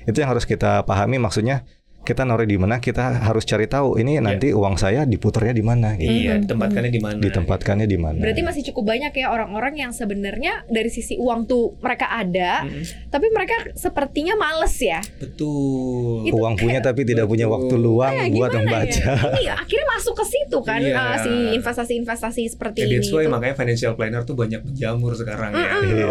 Itu 0.04 0.16
yang 0.20 0.30
harus 0.36 0.44
kita 0.44 0.84
pahami 0.84 1.16
maksudnya 1.16 1.64
kita 2.08 2.24
naruh 2.24 2.48
di 2.48 2.56
mana 2.56 2.80
kita 2.80 3.20
harus 3.20 3.44
cari 3.44 3.68
tahu 3.68 4.00
ini 4.00 4.16
iya. 4.16 4.24
nanti 4.24 4.48
uang 4.48 4.80
saya 4.80 5.04
diputarnya 5.04 5.52
di 5.52 5.60
mana 5.60 5.92
gitu. 6.00 6.08
Iya, 6.08 6.40
ditempatkannya 6.40 6.88
di 6.88 7.00
mana? 7.04 7.20
Ditempatkannya 7.20 7.84
di 7.84 7.98
mana? 8.00 8.16
Berarti 8.16 8.40
masih 8.40 8.62
cukup 8.72 8.96
banyak 8.96 9.12
ya 9.12 9.28
orang-orang 9.28 9.76
yang 9.76 9.92
sebenarnya 9.92 10.64
dari 10.72 10.88
sisi 10.88 11.20
uang 11.20 11.44
tuh 11.44 11.76
mereka 11.84 12.08
ada, 12.08 12.64
hmm. 12.64 13.12
tapi 13.12 13.28
mereka 13.28 13.76
sepertinya 13.76 14.40
males 14.40 14.72
ya. 14.80 15.04
Betul. 15.20 16.24
Itu 16.24 16.40
uang 16.40 16.56
punya 16.56 16.80
tapi 16.80 17.04
tidak 17.04 17.28
punya 17.28 17.44
waktu 17.44 17.76
luang 17.76 18.16
nah, 18.16 18.32
buat 18.32 18.56
membaca. 18.56 18.88
Ya? 18.88 19.36
Iya, 19.44 19.54
akhirnya 19.60 19.86
masuk 19.92 20.14
ke 20.16 20.24
situ 20.24 20.58
kan 20.64 20.80
iya. 20.80 20.96
uh, 20.96 21.16
si 21.20 21.32
investasi-investasi 21.60 22.42
seperti 22.56 22.88
yeah, 22.88 22.88
ini. 22.88 23.04
That's 23.04 23.28
makanya 23.28 23.54
financial 23.58 23.92
planner 23.92 24.24
tuh 24.24 24.32
banyak 24.32 24.64
berjamur 24.64 25.12
sekarang 25.12 25.52
mm 25.52 25.60
-hmm. 25.60 25.84
ya. 25.92 26.08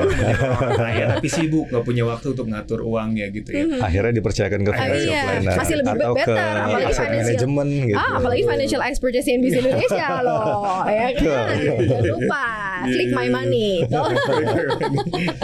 Iya. 0.93 1.05
tapi 1.17 1.27
sibuk 1.31 1.65
nggak 1.73 1.81
punya 1.81 2.03
waktu 2.05 2.37
untuk 2.37 2.45
ngatur 2.53 2.85
uangnya 2.85 3.33
gitu 3.33 3.49
ya. 3.49 3.65
Mm 3.65 3.69
-hmm. 3.73 3.87
Akhirnya 3.87 4.13
dipercayakan 4.13 4.59
ke 4.61 4.71
financial 4.77 5.09
iya. 5.09 5.23
planner. 5.25 5.55
Masih 5.57 5.75
lebih 5.81 5.86
atau 5.95 6.13
better 6.15 6.35
ke 6.35 6.45
apalagi 6.67 6.93
financial 6.95 7.49
gitu. 7.87 7.95
Ah, 7.95 8.11
apalagi 8.19 8.43
financial 8.43 8.81
expert 8.83 9.13
CNBC 9.15 9.55
Indonesia 9.63 10.07
loh, 10.25 10.83
ya 10.87 11.07
kan? 11.15 11.23
Jangan 11.23 12.03
lupa 12.11 12.45
click 12.85 13.09
my 13.17 13.27
money. 13.31 13.69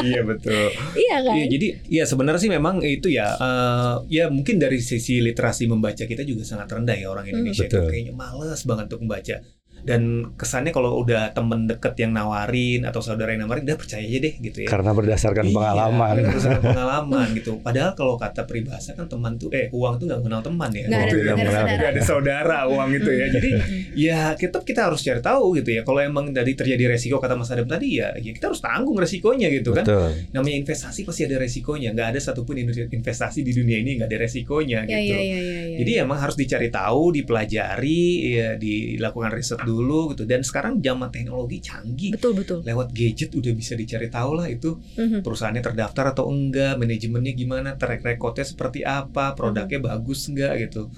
iya 0.04 0.22
betul. 0.22 0.68
Iya 0.94 1.16
kan? 1.24 1.36
Iya, 1.38 1.46
jadi 1.50 1.68
ya 1.90 2.04
sebenarnya 2.06 2.42
sih 2.42 2.52
memang 2.52 2.84
itu 2.86 3.08
ya 3.10 3.34
uh, 3.38 4.06
ya 4.12 4.30
mungkin 4.30 4.62
dari 4.62 4.78
sisi 4.84 5.24
literasi 5.24 5.66
membaca 5.66 6.04
kita 6.06 6.22
juga 6.22 6.46
sangat 6.46 6.70
rendah 6.70 6.98
ya 6.98 7.08
orang 7.10 7.26
Indonesia 7.30 7.66
hmm, 7.66 7.90
kayaknya 7.90 8.14
males 8.14 8.62
banget 8.68 8.86
untuk 8.92 9.02
membaca 9.06 9.36
dan 9.84 10.32
kesannya 10.40 10.72
kalau 10.72 11.04
udah 11.04 11.36
temen 11.36 11.68
deket 11.68 12.00
yang 12.00 12.16
nawarin 12.16 12.88
atau 12.88 13.04
saudara 13.04 13.36
yang 13.36 13.48
nawarin 13.48 13.68
udah 13.68 13.75
percaya 13.75 14.04
aja 14.04 14.20
deh 14.24 14.36
gitu 14.40 14.58
ya. 14.63 14.70
Karena 14.72 14.96
berdasarkan 14.96 15.46
iya, 15.52 15.56
pengalaman. 15.56 16.13
berdasarkan 16.24 16.63
pengalaman 16.72 17.28
gitu. 17.36 17.52
Padahal 17.60 17.92
kalau 17.92 18.16
kata 18.16 18.48
peribahasa 18.48 18.96
kan 18.96 19.12
teman 19.12 19.36
tuh 19.36 19.52
eh 19.52 19.68
uang 19.75 20.00
tuh 20.00 20.06
nggak 20.08 20.20
mengenal 20.24 20.42
teman 20.44 20.70
ya. 20.72 20.86
Nggak 20.88 21.04
ada, 21.04 21.16
gak 21.20 21.36
ada, 21.36 21.62
ada, 21.68 21.88
ada 21.92 22.02
saudara 22.02 22.60
uang 22.72 22.90
itu 22.96 23.12
ya. 23.12 23.25
Jadi 23.28 23.50
ya 24.08 24.20
kita 24.40 24.63
kita 24.63 24.88
harus 24.88 25.04
cari 25.04 25.20
tahu 25.20 25.60
gitu 25.60 25.70
ya. 25.75 25.82
Kalau 25.84 26.00
emang 26.00 26.32
tadi 26.32 26.56
terjadi 26.56 26.96
resiko 26.96 27.20
kata 27.20 27.36
Mas 27.36 27.52
Adam 27.52 27.68
tadi 27.68 28.00
ya 28.00 28.16
ya 28.16 28.32
kita 28.32 28.54
harus 28.54 28.63
tanggung 28.63 28.96
resikonya 28.96 29.52
gitu 29.52 29.75
kan. 29.75 29.84
Betul. 29.84 30.10
namanya 30.32 30.58
investasi 30.63 31.04
pasti 31.04 31.28
ada 31.28 31.36
resikonya. 31.42 31.92
Nggak 31.92 32.08
ada 32.16 32.20
satupun 32.24 32.56
investasi 32.88 33.44
di 33.44 33.52
dunia 33.52 33.84
ini 33.84 34.00
nggak 34.00 34.08
ada 34.08 34.20
resikonya 34.24 34.80
ya, 34.88 35.00
gitu. 35.02 35.16
ya, 35.16 35.20
ya, 35.20 35.40
ya, 35.40 35.62
ya. 35.74 35.78
jadi 35.84 35.92
emang 36.06 36.20
harus 36.22 36.36
dicari 36.38 36.70
tahu 36.70 37.12
dipelajari 37.13 38.04
ya 38.38 38.50
dilakukan 38.56 39.32
riset 39.34 39.60
dulu 39.66 39.73
dulu 39.74 40.13
gitu 40.13 40.30
dan 40.30 40.46
sekarang 40.46 40.77
zaman 40.77 41.10
teknologi 41.10 41.58
canggih 41.58 42.13
betul 42.13 42.38
betul 42.38 42.60
lewat 42.62 42.94
gadget 42.94 43.34
udah 43.34 43.53
bisa 43.58 43.74
dicari 43.74 44.13
tahu 44.13 44.38
lah 44.38 44.46
itu 44.46 44.77
mm-hmm. 44.77 45.25
perusahaannya 45.25 45.63
terdaftar 45.65 46.13
atau 46.13 46.30
enggak 46.30 46.77
manajemennya 46.77 47.34
gimana 47.34 47.70
track 47.74 48.06
recordnya 48.06 48.46
seperti 48.46 48.86
apa 48.86 49.34
produknya 49.34 49.82
mm-hmm. 49.82 49.89
bagus 49.89 50.30
enggak 50.30 50.53
gitu 50.70 50.94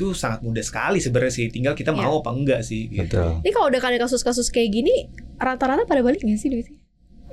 itu 0.00 0.16
sangat 0.16 0.40
mudah 0.40 0.64
sekali 0.64 0.96
sebenarnya 0.96 1.32
sih 1.34 1.46
tinggal 1.52 1.76
kita 1.76 1.92
yeah. 1.92 2.00
mau 2.00 2.24
apa 2.24 2.32
enggak 2.32 2.60
sih 2.64 2.88
gitu. 2.88 3.20
Betul. 3.20 3.44
Ini 3.44 3.50
kalau 3.52 3.66
udah 3.68 3.80
ada 3.84 3.98
kasus-kasus 4.00 4.48
kayak 4.48 4.72
gini 4.72 5.12
rata-rata 5.36 5.84
pada 5.84 6.00
balik 6.00 6.24
nggak 6.24 6.40
sih 6.40 6.48
duitnya? 6.48 6.79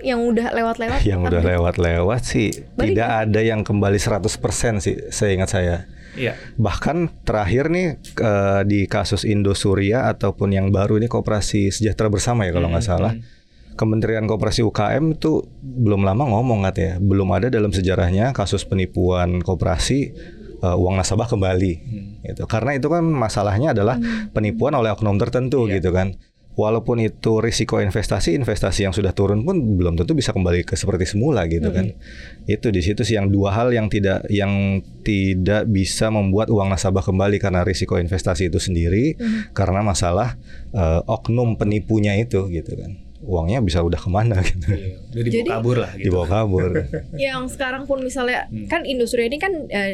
Yang 0.05 0.21
udah 0.21 0.53
lewat-lewat 0.53 0.99
yang 1.03 1.25
udah 1.25 1.41
lewat-lewat 1.41 2.21
sih 2.21 2.53
balik 2.77 2.93
tidak 2.93 3.09
ya? 3.09 3.21
ada 3.25 3.39
yang 3.41 3.61
kembali 3.65 3.97
100% 3.97 4.83
sih 4.83 4.95
saya 5.09 5.31
ingat 5.33 5.49
saya 5.49 5.77
Iya. 6.17 6.33
Bahkan 6.57 7.23
terakhir 7.23 7.69
nih 7.69 8.01
uh, 8.19 8.65
di 8.65 8.89
kasus 8.89 9.21
Indosuria 9.21 10.09
ataupun 10.09 10.49
yang 10.49 10.73
baru 10.73 10.97
ini 10.97 11.05
Koperasi 11.05 11.69
Sejahtera 11.69 12.09
Bersama 12.09 12.43
ya 12.49 12.51
kalau 12.57 12.73
nggak 12.73 12.83
hmm, 12.83 12.93
salah. 12.97 13.13
Hmm. 13.13 13.23
Kementerian 13.77 14.25
Koperasi 14.25 14.65
UKM 14.65 15.21
itu 15.21 15.45
belum 15.61 16.01
lama 16.01 16.25
ngomong 16.25 16.65
katanya, 16.65 16.97
belum 16.97 17.29
ada 17.37 17.53
dalam 17.53 17.69
sejarahnya 17.69 18.33
kasus 18.33 18.65
penipuan 18.65 19.37
koperasi 19.45 20.17
uh, 20.65 20.73
uang 20.73 20.97
nasabah 20.97 21.29
kembali. 21.29 21.73
Hmm. 21.77 22.25
Gitu. 22.25 22.43
Karena 22.49 22.73
itu 22.73 22.89
kan 22.89 23.05
masalahnya 23.05 23.77
adalah 23.77 24.01
hmm. 24.01 24.33
penipuan 24.33 24.73
oleh 24.73 24.89
oknum 24.89 25.21
tertentu 25.21 25.69
iya. 25.69 25.77
gitu 25.77 25.93
kan 25.93 26.17
walaupun 26.57 26.97
itu 27.05 27.37
risiko 27.37 27.77
investasi 27.77 28.33
investasi 28.33 28.89
yang 28.89 28.91
sudah 28.91 29.13
turun 29.13 29.45
pun 29.45 29.61
belum 29.77 29.93
tentu 29.93 30.17
bisa 30.17 30.33
kembali 30.33 30.65
ke 30.65 30.73
seperti 30.73 31.05
semula 31.05 31.45
gitu 31.45 31.69
kan 31.69 31.93
mm-hmm. 31.93 32.49
itu 32.49 32.67
di 32.73 32.81
situ 32.81 33.05
sih 33.05 33.13
yang 33.13 33.29
dua 33.29 33.53
hal 33.53 33.69
yang 33.69 33.85
tidak 33.87 34.25
yang 34.33 34.81
tidak 35.05 35.69
bisa 35.69 36.09
membuat 36.09 36.49
uang 36.49 36.73
nasabah 36.73 37.05
kembali 37.05 37.37
karena 37.37 37.61
risiko 37.61 38.01
investasi 38.01 38.49
itu 38.49 38.57
sendiri 38.57 39.13
mm-hmm. 39.13 39.53
karena 39.53 39.85
masalah 39.85 40.33
uh, 40.73 41.05
oknum 41.05 41.61
penipunya 41.61 42.17
itu 42.17 42.49
gitu 42.49 42.73
kan 42.73 43.05
uangnya 43.21 43.61
bisa 43.65 43.81
udah 43.81 43.97
ke 43.97 44.09
mana 44.13 44.37
gitu. 44.49 44.77
Iya, 44.77 44.93
udah 45.09 45.23
dibawa 45.25 45.41
Jadi, 45.41 45.49
kabur 45.49 45.77
lah 45.81 45.91
gitu. 45.97 46.05
Dibawa 46.05 46.25
kabur. 46.29 46.69
yang 47.27 47.41
sekarang 47.49 47.83
pun 47.89 47.99
misalnya 48.05 48.45
hmm. 48.47 48.69
kan 48.69 48.85
industri 48.85 49.25
ini 49.25 49.37
kan 49.41 49.53
uh, 49.67 49.93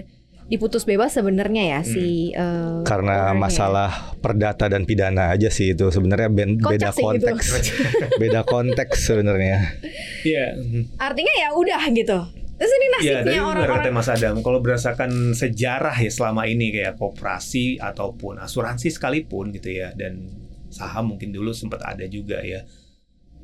diputus 0.52 0.84
bebas 0.84 1.16
sebenarnya 1.16 1.64
ya 1.78 1.80
hmm. 1.82 1.88
si 1.88 2.36
uh, 2.36 2.84
karena 2.84 3.32
masalah 3.32 3.90
ya. 3.90 4.20
perdata 4.20 4.68
dan 4.68 4.84
pidana 4.84 5.32
aja 5.32 5.48
sih 5.48 5.72
itu 5.72 5.88
sebenarnya 5.90 6.30
ben, 6.30 6.60
beda 6.60 6.92
konteks 6.92 7.46
beda 8.22 8.44
konteks 8.44 9.08
sebenarnya 9.08 9.80
iya 10.28 10.54
artinya 11.00 11.34
ya 11.40 11.50
udah 11.56 11.84
gitu 11.96 12.20
Terus 12.54 12.80
ini 12.80 12.88
nasibnya 12.96 13.34
ya, 13.34 13.44
orang-orang 13.44 13.92
Mas 13.92 14.08
Adam, 14.08 14.40
kalau 14.40 14.62
berdasarkan 14.62 15.34
sejarah 15.34 16.00
ya 16.00 16.08
selama 16.08 16.46
ini 16.46 16.70
kayak 16.72 16.96
koperasi 16.96 17.82
ataupun 17.82 18.40
asuransi 18.40 18.88
sekalipun 18.94 19.52
gitu 19.52 19.74
ya 19.74 19.92
dan 19.98 20.32
saham 20.72 21.12
mungkin 21.12 21.34
dulu 21.34 21.52
sempat 21.52 21.82
ada 21.84 22.06
juga 22.06 22.40
ya. 22.46 22.64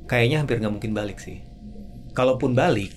Kayaknya 0.08 0.46
hampir 0.46 0.62
nggak 0.62 0.72
mungkin 0.72 0.94
balik 0.94 1.18
sih. 1.20 1.42
Kalaupun 2.14 2.54
balik, 2.54 2.96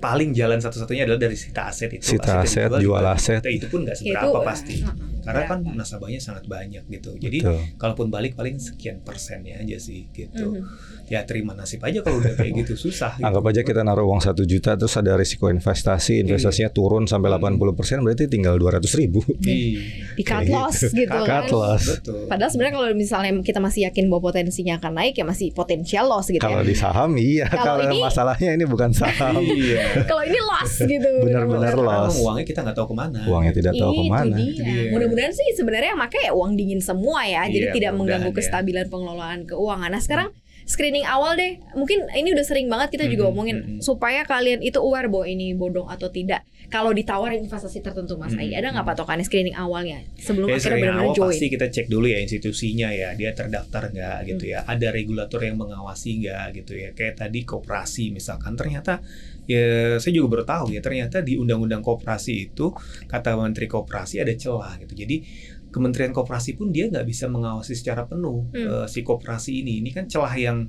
paling 0.00 0.32
jalan 0.32 0.58
satu-satunya 0.58 1.04
adalah 1.04 1.20
dari 1.20 1.36
sita 1.36 1.68
aset 1.68 1.92
itu. 1.92 2.16
Sita 2.16 2.40
aset, 2.40 2.72
aset 2.72 2.80
jual 2.80 3.04
aset. 3.04 3.40
Itu 3.44 3.68
pun 3.68 3.84
nggak 3.84 3.96
seberapa 4.00 4.32
itu, 4.32 4.40
pasti. 4.42 4.76
Karena 5.20 5.42
kan 5.46 5.60
nasabahnya 5.62 6.20
sangat 6.20 6.44
banyak 6.50 6.84
gitu. 6.88 7.16
Jadi 7.16 7.38
Betul. 7.44 7.60
kalaupun 7.76 8.08
balik 8.08 8.34
paling 8.34 8.56
sekian 8.58 9.00
persennya 9.04 9.60
aja 9.60 9.76
sih 9.76 10.08
gitu. 10.12 10.56
Mm 10.56 10.64
-hmm 10.64 11.00
ya 11.10 11.26
terima 11.26 11.58
nasib 11.58 11.82
aja 11.82 12.06
kalau 12.06 12.22
udah 12.22 12.38
kayak 12.38 12.62
gitu 12.62 12.86
susah. 12.86 13.18
Gitu. 13.18 13.26
Anggap 13.26 13.42
aja 13.50 13.60
kita 13.66 13.82
naruh 13.82 14.06
uang 14.06 14.22
satu 14.22 14.46
juta 14.46 14.78
terus 14.78 14.94
ada 14.94 15.18
risiko 15.18 15.50
investasi, 15.50 16.22
investasinya 16.22 16.70
iya. 16.70 16.78
turun 16.78 17.10
sampai 17.10 17.34
80 17.34 17.58
hmm. 17.58 17.74
persen 17.74 17.98
berarti 18.06 18.30
tinggal 18.30 18.54
dua 18.54 18.78
ratus 18.78 18.94
ribu. 18.94 19.18
Iya. 19.50 20.14
Di 20.14 20.22
cut 20.22 20.46
loss 20.46 20.78
gitu, 20.78 20.94
gitu 20.94 21.10
kan. 21.10 21.26
Cut 21.26 21.50
loss. 21.50 21.82
Betul. 21.82 22.30
Padahal 22.30 22.50
sebenarnya 22.54 22.74
kalau 22.78 22.88
misalnya 22.94 23.32
kita 23.42 23.58
masih 23.58 23.80
yakin 23.90 24.06
bahwa 24.06 24.30
potensinya 24.30 24.78
akan 24.78 24.92
naik 24.94 25.14
ya 25.18 25.24
masih 25.26 25.50
potensial 25.50 26.06
loss 26.06 26.30
gitu. 26.30 26.38
Kalau 26.38 26.62
ya. 26.62 26.70
di 26.70 26.76
saham 26.78 27.10
iya, 27.18 27.50
kalau, 27.50 27.82
ini, 27.90 27.98
masalahnya 27.98 28.54
ini 28.54 28.64
bukan 28.68 28.94
saham. 28.94 29.42
iya. 29.58 30.06
kalau 30.06 30.22
ini 30.22 30.38
loss 30.38 30.86
gitu. 30.86 31.10
Benar-benar 31.26 31.74
loss. 31.74 32.14
Uangnya 32.22 32.46
kita 32.46 32.62
nggak 32.62 32.76
tahu 32.78 32.94
ke 32.94 32.96
mana. 33.00 33.20
Uangnya 33.26 33.52
tidak 33.58 33.74
tahu 33.74 33.90
Itu 33.90 33.98
ke 33.98 34.04
mana. 34.06 34.36
Dia. 34.38 34.86
Mudah-mudahan 35.10 35.34
sih 35.34 35.48
sebenarnya 35.58 35.98
yang 35.98 36.02
pakai 36.06 36.30
ya 36.30 36.32
uang 36.32 36.54
dingin 36.54 36.78
semua 36.78 37.26
ya, 37.26 37.42
jadi 37.50 37.66
iya, 37.70 37.74
tidak 37.74 37.92
mengganggu 37.98 38.30
kestabilan 38.30 38.86
pengelolaan 38.86 39.42
keuangan. 39.42 39.90
Nah 39.90 39.98
sekarang 39.98 40.30
screening 40.70 41.02
awal 41.02 41.34
deh. 41.34 41.58
Mungkin 41.74 42.06
ini 42.14 42.30
udah 42.30 42.46
sering 42.46 42.70
banget 42.70 42.94
kita 42.94 43.10
juga 43.10 43.26
mm 43.26 43.28
-hmm. 43.28 43.34
omongin 43.34 43.56
mm 43.58 43.66
-hmm. 43.66 43.80
supaya 43.82 44.22
kalian 44.22 44.62
itu 44.62 44.78
aware 44.78 45.10
bahwa 45.10 45.26
ini 45.26 45.50
bodong 45.58 45.90
atau 45.90 46.06
tidak. 46.14 46.46
Kalau 46.70 46.94
ditawarin 46.94 47.42
investasi 47.42 47.82
tertentu 47.82 48.14
Mas 48.14 48.30
mm 48.30 48.38
-hmm. 48.38 48.54
Ai, 48.54 48.58
ada 48.62 48.70
nggak 48.70 48.86
patokannya 48.94 49.26
screening 49.26 49.58
awalnya 49.58 50.06
sebelum 50.14 50.46
ya, 50.46 50.62
akhirnya 50.62 50.78
benar-benar 50.78 51.18
join? 51.18 51.34
Pasti 51.34 51.46
kita 51.50 51.66
cek 51.66 51.86
dulu 51.90 52.06
ya 52.06 52.18
institusinya 52.22 52.88
ya, 52.94 53.10
dia 53.18 53.34
terdaftar 53.34 53.90
nggak 53.90 54.18
gitu 54.30 54.44
ya, 54.54 54.62
ada 54.62 54.88
regulator 54.94 55.42
yang 55.42 55.58
mengawasi 55.58 56.22
nggak 56.22 56.62
gitu 56.62 56.72
ya. 56.78 56.94
Kayak 56.94 57.26
tadi 57.26 57.42
koperasi 57.42 58.14
misalkan 58.14 58.54
ternyata 58.54 59.02
ya 59.48 59.96
saya 59.96 60.12
juga 60.12 60.38
baru 60.38 60.44
tahu 60.44 60.66
ya 60.74 60.80
ternyata 60.84 61.22
di 61.24 61.36
undang-undang 61.36 61.80
koperasi 61.80 62.52
itu 62.52 62.72
kata 63.08 63.36
Menteri 63.38 63.70
Koperasi 63.70 64.20
ada 64.20 64.34
celah 64.36 64.76
gitu. 64.80 64.92
Jadi 64.96 65.22
Kementerian 65.70 66.10
Koperasi 66.10 66.58
pun 66.58 66.74
dia 66.74 66.90
nggak 66.90 67.06
bisa 67.06 67.30
mengawasi 67.30 67.78
secara 67.78 68.02
penuh 68.04 68.50
hmm. 68.50 68.66
uh, 68.66 68.86
si 68.90 69.06
koperasi 69.06 69.62
ini. 69.62 69.78
Ini 69.78 69.90
kan 69.94 70.04
celah 70.10 70.34
yang 70.34 70.66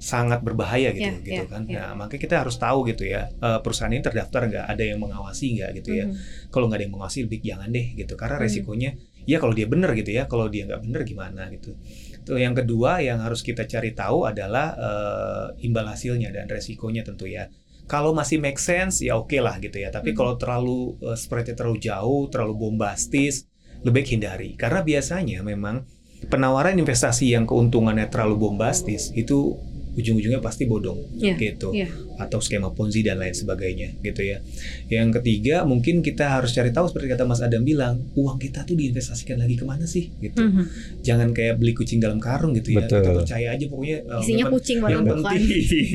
sangat 0.00 0.40
berbahaya 0.40 0.96
gitu 0.96 1.12
yeah, 1.12 1.20
gitu 1.20 1.44
yeah, 1.44 1.46
kan. 1.46 1.62
Yeah. 1.68 1.92
Nah, 1.92 1.92
makanya 1.92 2.22
kita 2.24 2.36
harus 2.40 2.56
tahu 2.56 2.88
gitu 2.88 3.04
ya 3.04 3.28
uh, 3.44 3.60
perusahaan 3.60 3.92
ini 3.92 4.00
terdaftar 4.00 4.48
nggak, 4.48 4.66
ada 4.72 4.80
yang 4.80 4.98
mengawasi 4.98 5.60
nggak 5.60 5.70
gitu 5.84 5.90
ya. 5.92 6.08
Hmm. 6.08 6.16
Kalau 6.48 6.72
nggak 6.72 6.80
ada 6.80 6.84
yang 6.88 6.94
mengawasi 6.96 7.18
lebih 7.28 7.40
jangan 7.44 7.68
deh 7.68 7.86
gitu 7.94 8.16
karena 8.16 8.36
hmm. 8.40 8.44
resikonya 8.48 8.90
ya 9.28 9.36
kalau 9.36 9.52
dia 9.52 9.68
benar 9.68 9.92
gitu 9.92 10.10
ya, 10.16 10.24
kalau 10.24 10.48
dia 10.48 10.64
nggak 10.64 10.80
benar 10.80 11.00
gimana 11.04 11.42
gitu. 11.52 11.76
Tuh 12.24 12.40
yang 12.40 12.56
kedua 12.56 13.04
yang 13.04 13.20
harus 13.20 13.44
kita 13.44 13.68
cari 13.68 13.92
tahu 13.92 14.24
adalah 14.24 14.72
uh, 14.72 15.46
imbal 15.60 15.84
hasilnya 15.84 16.32
dan 16.32 16.48
resikonya 16.48 17.04
tentu 17.04 17.28
ya. 17.28 17.52
Kalau 17.90 18.14
masih 18.14 18.38
make 18.38 18.62
sense 18.62 19.02
ya 19.02 19.18
oke 19.18 19.34
okay 19.34 19.42
lah 19.42 19.58
gitu 19.58 19.82
ya. 19.82 19.90
Tapi 19.90 20.14
hmm. 20.14 20.16
kalau 20.16 20.34
terlalu 20.38 20.94
uh, 21.02 21.18
spreadnya 21.18 21.58
terlalu 21.58 21.82
jauh, 21.82 22.30
terlalu 22.30 22.54
bombastis, 22.70 23.50
lebih 23.80 24.04
baik 24.04 24.08
hindari 24.12 24.50
karena 24.60 24.80
biasanya 24.84 25.40
memang 25.40 25.88
penawaran 26.28 26.76
investasi 26.76 27.32
yang 27.32 27.48
keuntungannya 27.48 28.12
terlalu 28.12 28.36
bombastis 28.36 29.08
itu 29.16 29.56
ujung-ujungnya 29.98 30.38
pasti 30.38 30.70
bodong 30.70 31.18
yeah, 31.18 31.34
gitu 31.34 31.74
yeah. 31.74 31.90
atau 32.22 32.38
skema 32.38 32.70
ponzi 32.70 33.02
dan 33.02 33.18
lain 33.18 33.34
sebagainya 33.34 33.98
gitu 34.00 34.22
ya 34.22 34.38
yang 34.86 35.10
ketiga 35.10 35.66
mungkin 35.66 35.98
kita 35.98 36.38
harus 36.38 36.54
cari 36.54 36.70
tahu 36.70 36.86
seperti 36.86 37.10
kata 37.10 37.26
Mas 37.26 37.42
Adam 37.42 37.66
bilang 37.66 37.98
uang 38.14 38.38
kita 38.38 38.62
tuh 38.62 38.78
diinvestasikan 38.78 39.42
lagi 39.42 39.58
ke 39.58 39.66
mana 39.66 39.84
sih 39.90 40.14
gitu 40.22 40.38
mm 40.38 40.50
-hmm. 40.50 40.64
jangan 41.02 41.34
kayak 41.34 41.58
beli 41.58 41.74
kucing 41.74 41.98
dalam 41.98 42.22
karung 42.22 42.54
gitu 42.54 42.78
ya 42.78 42.86
Betul. 42.86 43.02
kita 43.02 43.10
percaya 43.18 43.48
aja 43.58 43.64
pokoknya 43.66 43.98
uh, 44.06 44.22
isinya 44.22 44.46
yang, 44.46 44.52
kucing 44.54 44.78
yang 44.78 45.04
penting 45.04 45.42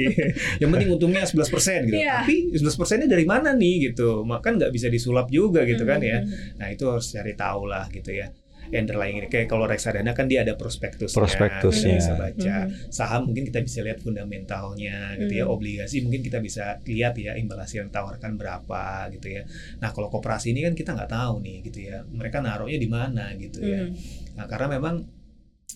yang 0.62 0.70
penting 0.76 0.90
untungnya 0.92 1.24
11% 1.24 1.88
gitu 1.88 1.96
yeah. 1.96 2.28
tapi 2.28 2.52
11 2.52 2.80
persennya 2.80 3.08
dari 3.08 3.24
mana 3.24 3.56
nih 3.56 3.92
gitu 3.92 4.28
maka 4.28 4.52
nggak 4.52 4.72
bisa 4.76 4.92
disulap 4.92 5.32
juga 5.32 5.64
gitu 5.64 5.88
mm 5.88 5.90
-hmm. 5.90 6.02
kan 6.04 6.12
ya 6.12 6.20
nah 6.60 6.68
itu 6.68 6.84
harus 6.92 7.08
cari 7.16 7.34
tahu 7.34 7.64
lah 7.72 7.88
gitu 7.90 8.12
ya 8.12 8.28
underlying 8.72 9.22
ini 9.22 9.28
kayak 9.30 9.48
kalau 9.52 9.70
reksadana 9.70 10.16
kan 10.18 10.26
dia 10.26 10.42
ada 10.42 10.58
prospektus 10.58 11.14
prospektusnya 11.14 11.98
bisa 12.00 12.14
baca 12.18 12.56
mm-hmm. 12.66 12.90
saham 12.90 13.30
mungkin 13.30 13.44
kita 13.46 13.60
bisa 13.62 13.86
lihat 13.86 14.02
fundamentalnya 14.02 15.20
gitu 15.20 15.34
mm-hmm. 15.34 15.46
ya 15.46 15.52
obligasi 15.52 16.02
mungkin 16.02 16.22
kita 16.26 16.40
bisa 16.42 16.80
lihat 16.86 17.14
ya 17.20 17.38
imbal 17.38 17.60
yang 17.62 17.90
tawarkan 17.90 18.38
berapa 18.40 19.10
gitu 19.14 19.28
ya 19.42 19.44
nah 19.82 19.92
kalau 19.92 20.10
koperasi 20.10 20.54
ini 20.56 20.66
kan 20.66 20.74
kita 20.74 20.94
nggak 20.96 21.12
tahu 21.12 21.42
nih 21.42 21.58
gitu 21.66 21.80
ya 21.86 22.06
mereka 22.08 22.40
naruhnya 22.42 22.80
di 22.80 22.90
mana 22.90 23.34
gitu 23.38 23.60
ya 23.62 23.86
mm-hmm. 23.86 24.38
nah 24.40 24.46
karena 24.48 24.80
memang 24.80 25.25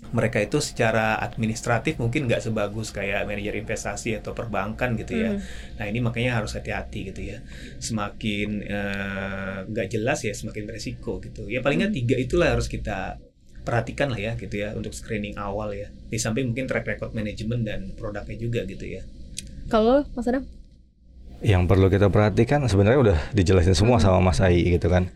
mereka 0.10 0.42
itu 0.42 0.58
secara 0.58 1.22
administratif 1.22 2.02
mungkin 2.02 2.26
nggak 2.26 2.42
sebagus 2.42 2.90
kayak 2.90 3.30
manajer 3.30 3.62
investasi 3.62 4.18
atau 4.18 4.34
perbankan 4.34 4.98
gitu 4.98 5.14
ya. 5.22 5.32
Hmm. 5.38 5.42
Nah 5.78 5.86
ini 5.86 6.00
makanya 6.02 6.42
harus 6.42 6.58
hati-hati 6.58 7.14
gitu 7.14 7.22
ya. 7.36 7.38
Semakin 7.78 8.50
eh, 8.66 9.58
nggak 9.70 9.88
uh, 9.88 9.92
jelas 9.92 10.26
ya 10.26 10.34
semakin 10.34 10.66
beresiko 10.66 11.22
gitu. 11.22 11.46
Ya 11.46 11.62
palingnya 11.62 11.94
hmm. 11.94 11.98
tiga 11.98 12.16
itulah 12.18 12.50
harus 12.58 12.66
kita 12.66 13.22
perhatikan 13.62 14.10
lah 14.10 14.18
ya 14.18 14.34
gitu 14.34 14.56
ya 14.58 14.74
untuk 14.74 14.98
screening 14.98 15.38
awal 15.38 15.70
ya. 15.78 15.94
Di 16.10 16.18
samping 16.18 16.50
mungkin 16.50 16.66
track 16.66 16.90
record 16.90 17.14
manajemen 17.14 17.62
dan 17.62 17.94
produknya 17.94 18.38
juga 18.40 18.66
gitu 18.66 18.86
ya. 18.90 19.06
Kalau 19.70 20.10
Mas 20.18 20.26
Adam? 20.26 20.42
Yang 21.40 21.64
perlu 21.70 21.88
kita 21.88 22.10
perhatikan 22.10 22.66
sebenarnya 22.66 23.00
udah 23.00 23.18
dijelasin 23.38 23.78
semua 23.78 24.02
hmm. 24.02 24.06
sama 24.10 24.20
Mas 24.26 24.42
Ai 24.42 24.66
gitu 24.66 24.90
kan 24.90 25.14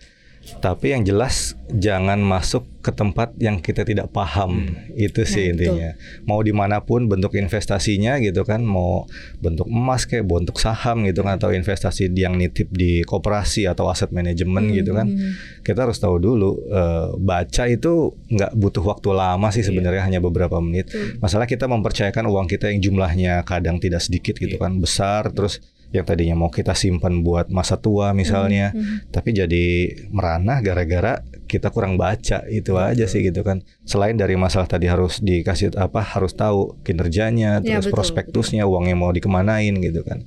tapi 0.59 0.91
yang 0.91 1.07
jelas 1.07 1.55
jangan 1.71 2.19
masuk 2.19 2.67
ke 2.83 2.91
tempat 2.91 3.31
yang 3.39 3.63
kita 3.63 3.87
tidak 3.87 4.11
paham 4.11 4.67
hmm. 4.67 4.91
itu 4.99 5.23
sih 5.23 5.47
nah, 5.47 5.51
intinya 5.55 5.89
betul. 5.95 6.27
mau 6.27 6.39
di 6.43 6.51
mana 6.51 6.77
pun 6.83 7.07
bentuk 7.07 7.39
investasinya 7.39 8.19
gitu 8.19 8.43
kan 8.43 8.59
mau 8.59 9.07
bentuk 9.39 9.71
emas 9.71 10.03
kayak 10.03 10.27
bentuk 10.27 10.59
saham 10.59 11.07
gitu 11.07 11.23
kan 11.23 11.39
atau 11.39 11.55
investasi 11.55 12.11
yang 12.11 12.35
nitip 12.35 12.67
di 12.75 13.07
koperasi 13.07 13.71
atau 13.71 13.87
aset 13.87 14.11
manajemen 14.11 14.67
hmm. 14.67 14.75
gitu 14.83 14.91
kan 14.91 15.07
hmm. 15.07 15.63
kita 15.63 15.87
harus 15.87 15.97
tahu 16.03 16.19
dulu 16.19 16.59
uh, 16.67 17.15
baca 17.15 17.63
itu 17.71 18.11
nggak 18.27 18.51
butuh 18.59 18.83
waktu 18.83 19.09
lama 19.15 19.47
sih 19.55 19.63
iya. 19.63 19.67
sebenarnya 19.71 20.03
yeah. 20.03 20.07
hanya 20.11 20.19
beberapa 20.19 20.59
menit 20.59 20.91
hmm. 20.91 21.23
masalah 21.23 21.47
kita 21.47 21.71
mempercayakan 21.71 22.27
uang 22.27 22.51
kita 22.51 22.67
yang 22.67 22.83
jumlahnya 22.83 23.47
kadang 23.47 23.79
tidak 23.79 24.03
sedikit 24.03 24.35
gitu 24.35 24.59
yeah. 24.59 24.63
kan 24.67 24.75
besar 24.83 25.31
terus 25.31 25.63
yang 25.93 26.09
tadinya 26.09 26.33
mau 26.33 26.49
kita 26.49 26.73
simpan 26.73 27.21
buat 27.21 27.53
masa 27.53 27.77
tua 27.77 28.17
misalnya, 28.17 28.73
mm 28.73 28.81
-hmm. 28.81 28.97
tapi 29.13 29.29
jadi 29.29 29.65
merana 30.09 30.57
gara-gara 30.65 31.21
kita 31.45 31.69
kurang 31.69 32.01
baca 32.01 32.41
itu 32.49 32.73
aja 32.81 33.05
sih 33.05 33.21
gitu 33.21 33.45
kan. 33.45 33.61
Selain 33.85 34.17
dari 34.17 34.33
masalah 34.33 34.65
tadi 34.65 34.89
harus 34.89 35.21
dikasih 35.21 35.77
apa 35.77 36.01
harus 36.01 36.33
tahu 36.33 36.81
kinerjanya, 36.81 37.61
ya, 37.61 37.77
terus 37.77 37.93
betul, 37.93 37.95
prospektusnya, 38.01 38.65
betul. 38.65 38.73
uangnya 38.73 38.95
mau 38.97 39.13
dikemanain 39.13 39.77
gitu 39.77 40.01
kan. 40.01 40.25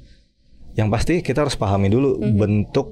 Yang 0.79 0.89
pasti 0.95 1.15
kita 1.27 1.43
harus 1.43 1.59
pahami 1.59 1.91
dulu 1.91 2.15
mm 2.15 2.23
-hmm. 2.23 2.39
bentuk 2.39 2.87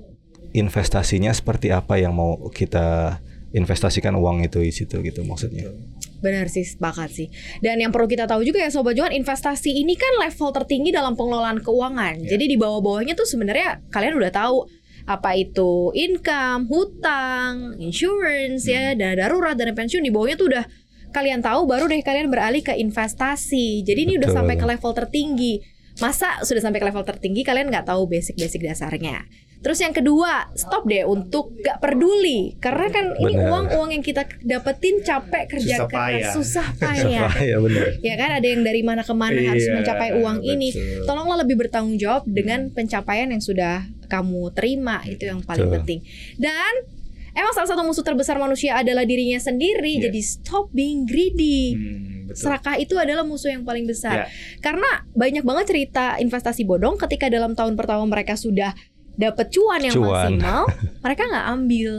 investasinya 0.51 1.31
seperti 1.31 1.71
apa 1.71 1.95
yang 2.03 2.19
mau 2.19 2.51
kita 2.51 3.23
investasikan 3.55 4.19
uang 4.19 4.43
itu 4.43 4.59
di 4.59 4.75
situ 4.75 4.99
gitu 5.01 5.23
maksudnya. 5.23 5.71
Benar 6.19 6.51
sih, 6.51 6.67
sepakat 6.67 7.11
sih. 7.15 7.29
Dan 7.63 7.79
yang 7.79 7.95
perlu 7.95 8.11
kita 8.11 8.27
tahu 8.27 8.43
juga 8.43 8.59
ya 8.59 8.71
Sobat 8.75 8.99
Juan, 8.99 9.15
investasi 9.15 9.71
ini 9.71 9.95
kan 9.95 10.19
level 10.19 10.51
tertinggi 10.51 10.91
dalam 10.91 11.15
pengelolaan 11.15 11.63
keuangan. 11.63 12.19
Yeah. 12.19 12.35
Jadi 12.35 12.45
di 12.51 12.57
bawah-bawahnya 12.59 13.15
tuh 13.15 13.29
sebenarnya 13.29 13.85
kalian 13.95 14.19
udah 14.19 14.33
tahu 14.35 14.67
apa 15.05 15.37
itu 15.37 15.93
income, 15.95 16.67
hutang, 16.67 17.77
insurance 17.79 18.67
ya, 18.67 18.93
hmm. 18.93 18.99
ya, 18.99 19.15
dana 19.15 19.15
darurat, 19.21 19.55
dana 19.55 19.71
pensiun 19.77 20.03
di 20.03 20.11
bawahnya 20.11 20.37
tuh 20.41 20.49
udah 20.51 20.65
kalian 21.15 21.45
tahu 21.45 21.71
baru 21.71 21.87
deh 21.87 22.03
kalian 22.03 22.27
beralih 22.33 22.65
ke 22.65 22.75
investasi. 22.75 23.87
Jadi 23.87 24.01
ini 24.11 24.13
udah 24.19 24.35
sampai 24.35 24.59
ke 24.59 24.67
level 24.67 24.91
tertinggi. 24.91 25.74
Masa 26.03 26.43
sudah 26.43 26.59
sampai 26.59 26.83
ke 26.83 26.87
level 26.91 27.07
tertinggi 27.07 27.47
kalian 27.47 27.71
nggak 27.71 27.87
tahu 27.87 28.11
basic-basic 28.11 28.67
dasarnya. 28.67 29.27
Terus 29.65 29.81
yang 29.81 29.97
kedua, 29.97 30.53
stop 30.53 30.85
deh 30.85 31.09
untuk 31.09 31.57
gak 31.65 31.81
peduli 31.81 32.53
karena 32.61 32.85
kan 32.93 33.17
ini 33.17 33.33
uang-uang 33.33 33.97
yang 33.97 34.05
kita 34.05 34.29
dapetin 34.45 35.01
capek 35.01 35.57
kerja 35.57 35.81
susah 35.81 35.89
payah. 35.89 36.33
susah 36.37 36.67
payah. 36.77 37.33
ya, 37.41 37.57
bener. 37.57 37.97
ya 38.05 38.15
kan 38.21 38.37
ada 38.37 38.45
yang 38.45 38.61
dari 38.61 38.85
mana 38.85 39.01
ke 39.01 39.17
mana 39.17 39.41
iya, 39.41 39.57
harus 39.57 39.65
mencapai 39.73 40.21
uang 40.21 40.45
betul. 40.45 40.53
ini. 40.53 40.69
Tolonglah 41.09 41.49
lebih 41.49 41.57
bertanggung 41.65 41.97
jawab 41.97 42.29
dengan 42.29 42.69
pencapaian 42.77 43.33
yang 43.33 43.41
sudah 43.41 43.89
kamu 44.05 44.53
terima 44.53 45.01
itu 45.09 45.33
yang 45.33 45.41
paling 45.41 45.65
betul. 45.65 45.81
penting. 45.81 45.99
Dan 46.37 46.73
emang 47.33 47.57
salah 47.57 47.73
satu 47.73 47.81
musuh 47.89 48.05
terbesar 48.05 48.37
manusia 48.37 48.77
adalah 48.77 49.09
dirinya 49.09 49.41
sendiri. 49.41 49.97
Yeah. 49.97 50.13
Jadi 50.13 50.21
stop 50.21 50.77
being 50.77 51.09
greedy. 51.09 51.73
Hmm, 51.73 52.14
betul. 52.25 52.41
Serakah 52.41 52.75
itu 52.81 52.95
adalah 52.97 53.23
musuh 53.23 53.53
yang 53.53 53.63
paling 53.63 53.85
besar. 53.85 54.27
Yeah. 54.27 54.29
Karena 54.61 55.05
banyak 55.13 55.45
banget 55.45 55.65
cerita 55.71 56.17
investasi 56.19 56.65
bodong 56.65 56.97
ketika 56.97 57.29
dalam 57.29 57.53
tahun 57.53 57.77
pertama 57.77 58.05
mereka 58.09 58.35
sudah 58.35 58.73
dapat 59.15 59.47
cuan 59.55 59.81
yang 59.83 59.95
cuan. 59.95 60.11
maksimal, 60.11 60.63
mereka 61.05 61.23
nggak 61.31 61.47
ambil 61.55 61.93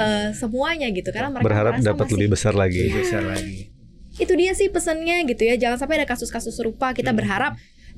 uh, 0.00 0.28
semuanya 0.32 0.88
gitu 0.88 1.12
karena 1.12 1.28
mereka 1.28 1.46
berharap 1.46 1.72
dapat 1.84 2.06
lebih 2.16 2.28
besar 2.32 2.56
lagi. 2.56 2.88
Lebih 2.88 3.02
besar 3.04 3.22
lagi. 3.26 3.56
Itu 4.16 4.32
dia 4.36 4.52
sih 4.52 4.68
pesannya 4.68 5.24
gitu 5.28 5.42
ya. 5.44 5.56
Jangan 5.56 5.80
sampai 5.80 6.04
ada 6.04 6.08
kasus-kasus 6.08 6.52
serupa. 6.52 6.92
Kita 6.92 7.12
hmm. 7.12 7.18
berharap 7.18 7.52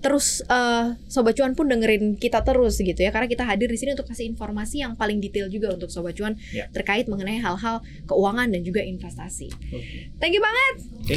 terus 0.04 0.44
uh, 0.52 0.92
sobat 1.08 1.32
cuan 1.32 1.56
pun 1.56 1.64
dengerin 1.64 2.20
kita 2.20 2.44
terus 2.44 2.76
gitu 2.76 3.00
ya 3.00 3.08
karena 3.08 3.24
kita 3.24 3.40
hadir 3.48 3.72
di 3.72 3.80
sini 3.80 3.96
untuk 3.96 4.04
kasih 4.04 4.28
informasi 4.28 4.84
yang 4.84 4.92
paling 5.00 5.16
detail 5.16 5.48
juga 5.48 5.72
untuk 5.72 5.88
sobat 5.88 6.12
cuan 6.12 6.36
yeah. 6.52 6.68
terkait 6.76 7.08
mengenai 7.08 7.40
hal-hal 7.40 7.80
keuangan 8.04 8.52
dan 8.52 8.60
juga 8.60 8.84
investasi. 8.84 9.48
Okay. 9.48 10.12
Thank 10.20 10.36
you 10.36 10.44
banget. 10.44 10.74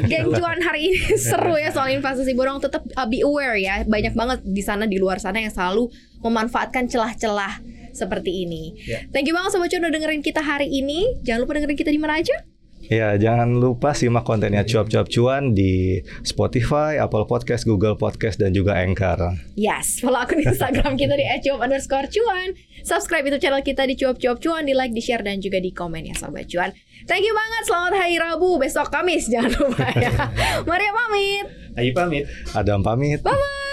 Geng 0.08 0.32
cuan 0.32 0.64
hari 0.64 0.88
ini 0.88 1.04
seru 1.28 1.60
ya 1.60 1.76
soal 1.76 2.00
investasi 2.00 2.32
bodong 2.32 2.64
tetap 2.64 2.88
uh, 2.96 3.04
be 3.04 3.20
aware 3.28 3.60
ya. 3.60 3.84
Banyak 3.84 4.16
banget 4.16 4.40
di 4.48 4.64
sana 4.64 4.88
di 4.88 4.96
luar 4.96 5.20
sana 5.20 5.44
yang 5.44 5.52
selalu 5.52 5.92
memanfaatkan 6.24 6.88
celah-celah 6.88 7.60
seperti 7.92 8.48
ini. 8.48 8.72
Yeah. 8.88 9.04
Thank 9.12 9.28
you 9.28 9.36
banget 9.36 9.52
sobat 9.52 9.68
cuan 9.68 9.84
udah 9.84 9.94
dengerin 10.00 10.24
kita 10.24 10.40
hari 10.40 10.72
ini. 10.72 11.20
Jangan 11.28 11.44
lupa 11.44 11.60
dengerin 11.60 11.76
kita 11.76 11.92
di 11.92 12.00
mana 12.00 12.24
aja? 12.24 12.57
Ya, 12.88 13.20
jangan 13.20 13.60
lupa 13.60 13.92
simak 13.92 14.24
kontennya 14.24 14.64
cuap-cuap 14.64 15.12
cuan 15.12 15.52
di 15.52 16.00
Spotify, 16.24 16.96
Apple 16.96 17.28
Podcast, 17.28 17.68
Google 17.68 18.00
Podcast, 18.00 18.40
dan 18.40 18.56
juga 18.56 18.80
Anchor. 18.80 19.36
Yes, 19.60 20.00
follow 20.00 20.24
akun 20.24 20.40
Instagram 20.40 20.96
kita 20.96 21.20
di 21.20 21.28
@cuap 21.44 21.68
underscore 21.68 22.08
cuan. 22.08 22.56
Subscribe 22.88 23.28
itu 23.28 23.44
channel 23.44 23.60
kita 23.60 23.84
di 23.84 24.00
cuap-cuap 24.00 24.40
cuan, 24.40 24.64
di 24.64 24.72
like, 24.72 24.96
di 24.96 25.04
share, 25.04 25.20
dan 25.20 25.44
juga 25.44 25.60
di 25.60 25.76
komen 25.76 26.08
ya 26.08 26.16
Sobat 26.16 26.48
Cuan. 26.48 26.72
Thank 27.04 27.28
you 27.28 27.36
banget, 27.36 27.64
selamat 27.68 27.94
hari 28.00 28.16
Rabu, 28.16 28.56
besok 28.56 28.88
Kamis, 28.88 29.28
jangan 29.28 29.52
lupa 29.52 29.88
ya. 29.92 30.12
Maria 30.70 30.92
pamit. 30.96 31.46
Ayo 31.76 31.92
pamit. 31.92 32.24
Adam 32.56 32.80
pamit. 32.80 33.20
Bye-bye. 33.20 33.67